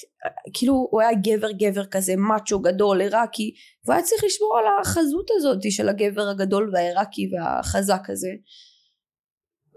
[0.54, 5.30] כאילו הוא היה גבר גבר כזה מאצ'ו גדול עיראקי והוא היה צריך לשמור על החזות
[5.36, 8.30] הזאת של הגבר הגדול והעיראקי והחזק הזה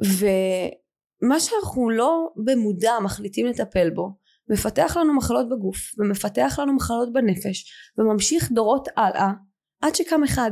[0.02, 4.10] ומה שאנחנו לא במודע מחליטים לטפל בו
[4.50, 7.66] מפתח לנו מחלות בגוף ומפתח לנו מחלות בנפש
[7.98, 9.32] וממשיך דורות הלאה
[9.86, 10.52] עד שקם אחד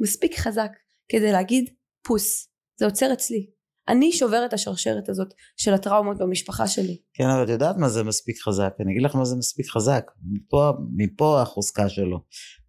[0.00, 0.70] מספיק חזק
[1.08, 1.70] כדי להגיד
[2.02, 3.50] פוס זה עוצר אצלי
[3.88, 8.02] אני שובר את השרשרת הזאת של הטראומות במשפחה שלי כן, אבל את יודעת מה זה
[8.02, 8.70] מספיק חזק.
[8.80, 10.04] אני אגיד לך מה זה מספיק חזק.
[10.22, 12.18] מפה, מפה החוזקה שלו.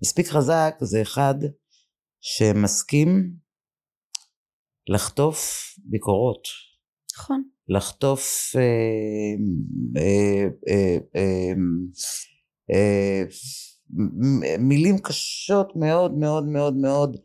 [0.04, 1.36] מספיק חזק זה אחד
[2.22, 3.34] שמסכים
[4.88, 6.48] לחטוף ביקורות.
[7.18, 8.62] נכון לחטוף אה,
[10.02, 11.54] אה, אה, אה,
[12.72, 13.24] אה,
[14.60, 17.18] מילים קשות מאוד מאוד מאוד מאוד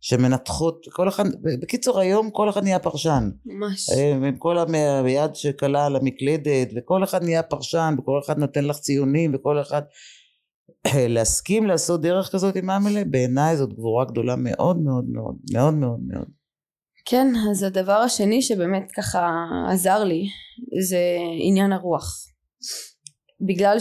[0.00, 0.86] שמנתחות.
[0.92, 1.24] כל אחד
[1.60, 3.30] בקיצור היום כל אחד נהיה פרשן.
[3.46, 3.90] ממש.
[3.90, 4.56] אה, עם כל
[5.04, 9.82] היד שקלה על המקלדת וכל אחד נהיה פרשן וכל אחד נותן לך ציונים וכל אחד
[11.14, 16.00] להסכים לעשות דרך כזאת עם אמילה בעיניי זאת גבורה גדולה מאוד מאוד מאוד מאוד מאוד
[16.08, 16.28] מאוד.
[17.10, 19.28] כן אז הדבר השני שבאמת ככה
[19.72, 20.26] עזר לי
[20.88, 21.00] זה
[21.38, 22.26] עניין הרוח.
[23.40, 23.78] בגלל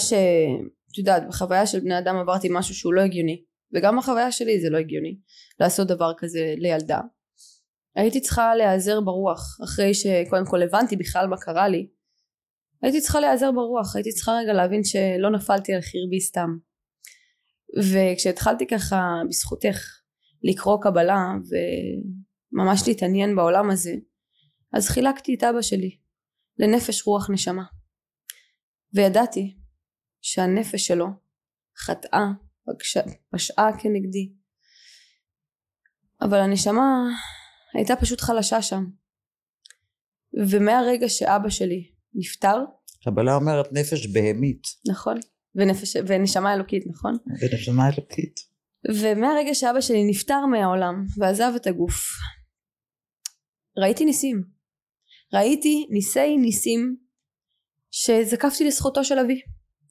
[0.97, 3.43] שאת יודעת בחוויה של בני אדם עברתי משהו שהוא לא הגיוני
[3.73, 5.17] וגם בחוויה שלי זה לא הגיוני
[5.59, 6.99] לעשות דבר כזה לילדה.
[7.95, 11.87] הייתי צריכה להיעזר ברוח אחרי שקודם כל הבנתי בכלל מה קרה לי
[12.81, 16.49] הייתי צריכה להיעזר ברוח הייתי צריכה רגע להבין שלא נפלתי על חרבי סתם.
[17.77, 19.79] וכשהתחלתי ככה בזכותך
[20.43, 21.25] לקרוא קבלה
[22.53, 23.93] וממש להתעניין בעולם הזה
[24.73, 25.97] אז חילקתי את אבא שלי
[26.59, 27.63] לנפש רוח נשמה.
[28.93, 29.57] וידעתי
[30.21, 31.07] שהנפש שלו
[31.77, 32.25] חטאה
[33.31, 34.33] פשעה כנגדי.
[36.21, 37.09] אבל הנשמה
[37.73, 38.83] הייתה פשוט חלשה שם.
[40.51, 42.57] ומהרגע שאבא שלי נפטר
[43.03, 44.63] קבלה אומרת נפש בהמית.
[44.89, 45.19] נכון.
[45.55, 47.13] ונפש, ונשמה אלוקית נכון?
[47.41, 48.39] ונשמה אלוקית.
[48.89, 52.01] ומהרגע שאבא שלי נפטר מהעולם ועזב את הגוף
[53.77, 54.43] ראיתי ניסים.
[55.33, 56.97] ראיתי ניסי ניסים
[57.91, 59.41] שזקפתי לזכותו של אבי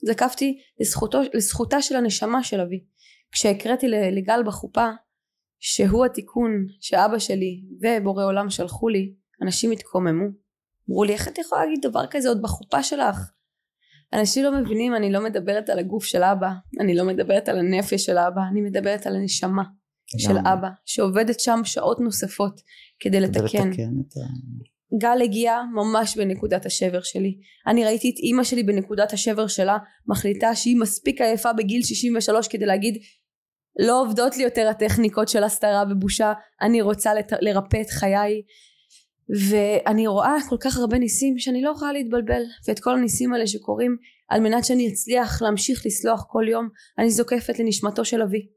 [0.04, 2.84] זקפתי לזכותו, לזכותה של הנשמה של אבי.
[3.32, 4.88] כשהקראתי לגל בחופה
[5.58, 10.26] שהוא התיקון שאבא שלי ובורא עולם שלחו לי אנשים התקוממו.
[10.90, 13.16] אמרו לי איך את יכולה להגיד דבר כזה עוד בחופה שלך?
[14.12, 18.04] אנשים לא מבינים אני לא מדברת על הגוף של אבא אני לא מדברת על הנפש
[18.04, 19.62] של אבא אני מדברת על הנשמה
[20.18, 20.38] של.
[20.38, 22.60] אבא שעובדת שם שעות נוספות
[23.00, 23.70] כדי כדי לתקן.
[23.70, 24.20] לתקן את ה...
[25.00, 27.38] גל הגיע ממש בנקודת השבר שלי.
[27.66, 32.66] אני ראיתי את אימא שלי בנקודת השבר שלה מחליטה שהיא מספיק עייפה בגיל 63 כדי
[32.66, 33.02] להגיד
[33.78, 36.32] לא עובדות לי יותר הטכניקות של הסתרה ובושה
[36.62, 37.32] אני רוצה לת...
[37.40, 38.42] לרפא את חיי.
[39.50, 43.96] ואני רואה כל כך הרבה ניסים שאני לא יכולה להתבלבל ואת כל הניסים האלה שקורים
[44.28, 46.68] על מנת שאני אצליח להמשיך לסלוח כל יום
[46.98, 48.48] אני זוקפת לנשמתו של אבי.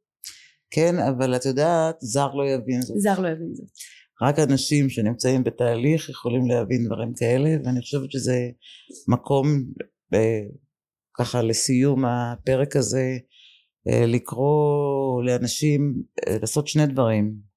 [0.72, 2.98] כן אבל את יודעת זר לא יבין זאת.
[3.00, 3.68] זר לא יבין זאת
[4.22, 8.50] רק אנשים שנמצאים בתהליך יכולים להבין דברים כאלה ואני חושבת שזה
[9.08, 9.48] מקום
[10.14, 10.42] אה,
[11.14, 13.18] ככה לסיום הפרק הזה
[13.88, 17.50] אה, לקרוא לאנשים אה, לעשות שני דברים.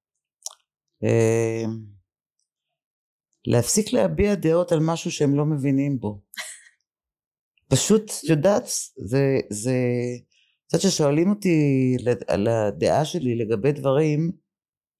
[3.47, 6.21] להפסיק להביע דעות על משהו שהם לא מבינים בו.
[7.67, 8.63] פשוט את יודעת
[8.97, 9.75] זה זה
[10.73, 11.57] יודעת ששואלים אותי
[12.27, 14.31] על הדעה שלי לגבי דברים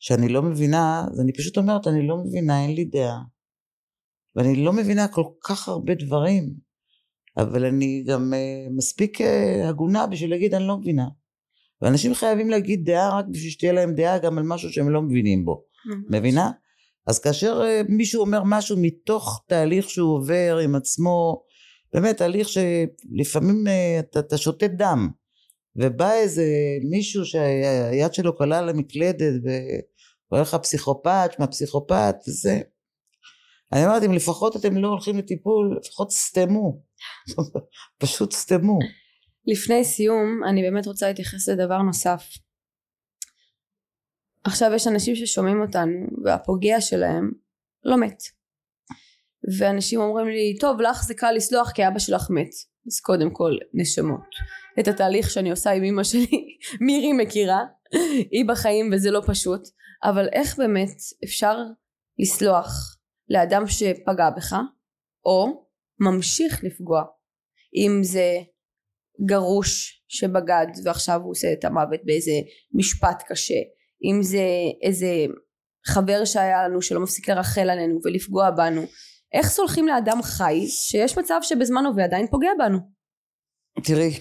[0.06, 3.20] שאני לא מבינה, אז אני פשוט אומרת, אני לא מבינה, אין לי דעה.
[4.36, 6.54] ואני לא מבינה כל כך הרבה דברים,
[7.38, 9.24] אבל אני גם uh, מספיק uh,
[9.70, 11.08] הגונה בשביל להגיד, אני לא מבינה.
[11.82, 15.46] ואנשים חייבים להגיד דעה רק בשביל שתהיה להם דעה גם על משהו שהם לא מבינים
[15.46, 15.64] בו.
[16.10, 16.52] מבינה?
[17.08, 21.44] אז כאשר uh, מישהו אומר משהו מתוך תהליך שהוא עובר עם עצמו,
[21.94, 25.10] באמת תהליך שלפעמים uh, אתה, אתה שותת דם,
[25.76, 26.46] ובא איזה
[26.90, 29.34] מישהו שהיד שלו קלה על המקלדת
[30.34, 32.62] וקורא לך פסיכופת, מה פסיכופת וזה.
[33.74, 36.82] אני אומרת, אם לפחות אתם לא הולכים לטיפול, לפחות סתמו.
[38.02, 38.80] פשוט סתמו.
[39.48, 42.24] לפני סיום אני באמת רוצה להתייחס לדבר נוסף
[44.44, 47.32] עכשיו יש אנשים ששומעים אותנו והפוגע שלהם
[47.84, 48.18] לא מת
[49.60, 52.50] ואנשים אומרים לי טוב לך זה קל לסלוח כי אבא שלך מת
[52.88, 54.30] אז קודם כל נשמות
[54.80, 56.58] את התהליך שאני עושה עם אמא שלי
[56.88, 57.62] מירי מכירה
[58.32, 59.62] היא בחיים וזה לא פשוט
[60.04, 61.58] אבל איך באמת אפשר
[62.20, 62.98] לסלוח
[63.30, 64.56] לאדם שפגע בך
[65.26, 65.68] או
[66.00, 67.04] ממשיך לפגוע?
[67.76, 68.38] אם זה
[69.26, 72.32] גרוש שבגד ועכשיו הוא עושה את המוות באיזה
[72.74, 73.60] משפט קשה
[74.04, 74.46] אם זה
[74.82, 75.26] איזה
[75.88, 78.82] חבר שהיה לנו שלא מפסיק לרחל עלינו ולפגוע בנו
[79.34, 82.78] איך סולחים לאדם חי שיש מצב שבזמן הווה עדיין פוגע בנו?
[83.84, 84.12] תראי,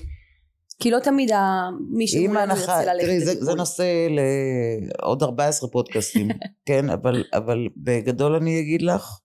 [0.82, 1.30] כי לא תמיד
[1.90, 3.54] מי שמולנו ירצה ללכת תראי, זה, זה.
[3.54, 4.06] נושא
[4.98, 6.28] לעוד 14 פודקאסטים,
[6.68, 9.18] כן, אבל, אבל בגדול אני אגיד לך,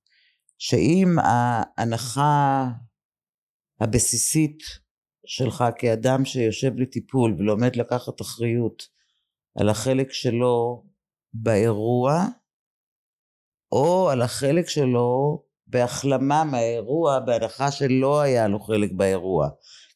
[0.57, 2.65] שאם ההנחה
[3.81, 4.57] הבסיסית
[5.25, 8.83] שלך כאדם שיושב לטיפול ולומד לקחת אחריות
[9.59, 10.83] על החלק שלו
[11.33, 12.25] באירוע,
[13.71, 19.49] או על החלק שלו בהחלמה מהאירוע, בהנחה שלא היה לו חלק באירוע.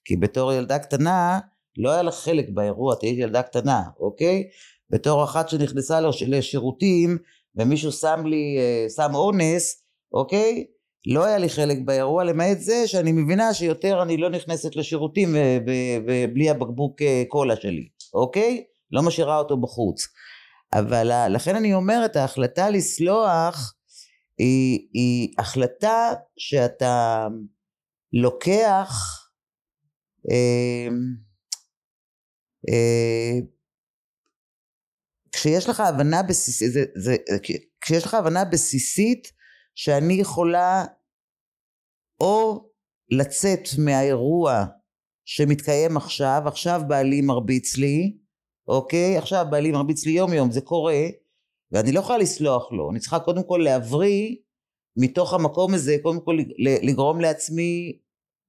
[0.05, 1.39] כי בתור ילדה קטנה,
[1.77, 4.43] לא היה לך חלק באירוע, את היית ילדה קטנה, אוקיי?
[4.89, 7.17] בתור אחת שנכנסה לש- לשירותים,
[7.55, 10.65] ומישהו שם לי, אה, שם אונס, אוקיי?
[11.07, 15.35] לא היה לי חלק באירוע, למעט זה שאני מבינה שיותר אני לא נכנסת לשירותים
[16.07, 18.63] ובלי הבקבוק אה, קולה שלי, אוקיי?
[18.91, 20.07] לא משאירה אותו בחוץ.
[20.73, 23.73] אבל לכן אני אומרת, ההחלטה לסלוח
[24.37, 27.27] היא, היא החלטה שאתה
[28.13, 28.91] לוקח
[30.31, 30.87] אה,
[35.31, 37.15] כשיש לך הבנה בסיסית, זה, זה,
[37.81, 39.31] כשיש לך הבנה בסיסית
[39.75, 40.85] שאני יכולה
[42.21, 42.69] או
[43.11, 44.65] לצאת מהאירוע
[45.25, 48.17] שמתקיים עכשיו, עכשיו בעלי מרביץ לי,
[48.67, 49.17] אוקיי?
[49.17, 51.07] עכשיו בעלי מרביץ לי יום יום, זה קורה,
[51.71, 54.35] ואני לא יכולה לסלוח לו, אני צריכה קודם כל להבריא
[54.97, 56.37] מתוך המקום הזה, קודם כל
[56.83, 57.99] לגרום לעצמי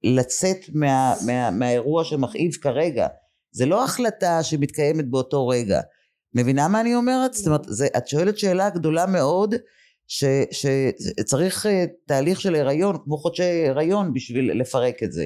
[0.03, 3.07] לצאת מה, מה, מהאירוע שמכאיב כרגע.
[3.53, 5.81] זה לא החלטה שמתקיימת באותו רגע.
[6.35, 7.33] מבינה מה אני אומרת?
[7.33, 9.55] זאת אומרת, זה, את שואלת שאלה גדולה מאוד,
[10.07, 15.25] ש, שצריך אה, תהליך של הריון, כמו חודשי הריון בשביל לפרק את זה.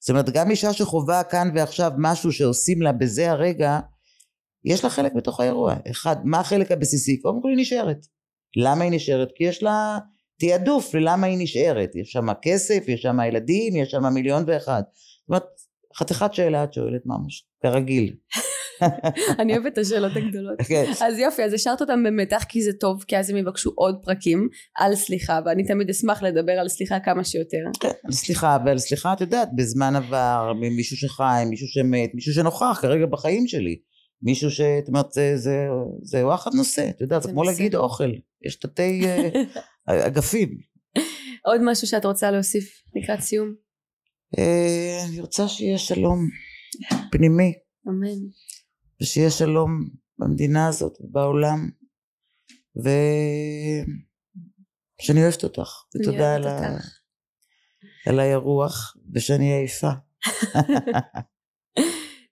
[0.00, 3.80] זאת אומרת, גם אישה שחווה כאן ועכשיו משהו שעושים לה בזה הרגע,
[4.64, 5.74] יש לה חלק בתוך האירוע.
[5.90, 7.20] אחד, מה החלק הבסיסי?
[7.20, 8.06] קודם כל היא נשארת.
[8.56, 9.28] למה היא נשארת?
[9.34, 9.98] כי יש לה
[10.40, 11.96] תעדוף ללמה היא נשארת.
[11.96, 14.82] יש שם כסף, יש שם ילדים, יש שם מיליון ואחד.
[14.86, 15.44] זאת אומרת,
[15.96, 18.16] חתיכת שאלה את שואלת ממש, כרגיל.
[19.40, 20.58] אני אוהבת את השאלות הגדולות.
[20.68, 20.84] כן.
[21.00, 24.48] אז יופי, אז השארת אותם במתח כי זה טוב, כי אז הם יבקשו עוד פרקים
[24.78, 27.64] על סליחה, ואני תמיד אשמח לדבר על סליחה כמה שיותר.
[27.80, 33.06] כן, סליחה, אבל סליחה, את יודעת, בזמן עבר, מישהו שחי, מישהו שמת, מישהו שנוכח כרגע
[33.06, 33.78] בחיים שלי.
[34.22, 34.60] מישהו ש...
[34.60, 35.66] זאת אומרת, זה, זה,
[36.02, 37.42] זה וואחד נושא, את יודעת, זה כמו.
[37.42, 38.10] להגיד אוכל,
[38.46, 39.28] יש תתי אה,
[40.06, 40.48] אגפים.
[41.44, 43.67] עוד משהו שאת רוצה להוסיף לקראת סיום?
[44.38, 46.28] אה, אני רוצה שיהיה שלום
[47.12, 47.54] פנימי,
[47.88, 48.18] אמן.
[49.02, 51.70] ושיהיה שלום במדינה הזאת ובעולם,
[52.76, 52.92] ושאני
[55.22, 56.76] אוהבת אותך, ותודה על, ה...
[58.06, 59.90] על האירוח, ושאני עייפה.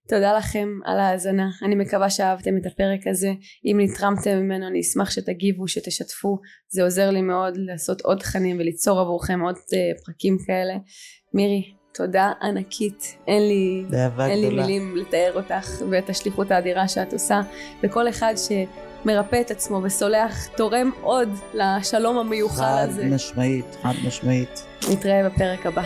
[0.09, 3.32] תודה לכם על ההאזנה, אני מקווה שאהבתם את הפרק הזה,
[3.64, 6.38] אם נתרמתם ממנו אני אשמח שתגיבו, שתשתפו,
[6.68, 10.74] זה עוזר לי מאוד לעשות עוד תכנים וליצור עבורכם עוד uh, פרקים כאלה.
[11.34, 13.84] מירי, תודה ענקית, אין לי,
[14.20, 14.49] אין לי.
[14.49, 17.40] מילים לתאר אותך ואת השליחות האדירה שאת עושה,
[17.82, 23.05] וכל אחד שמרפא את עצמו וסולח תורם עוד לשלום המיוחל חד הזה.
[23.05, 24.64] משמעית, חד משמעית.
[24.90, 25.82] נתראה בפרק הבא.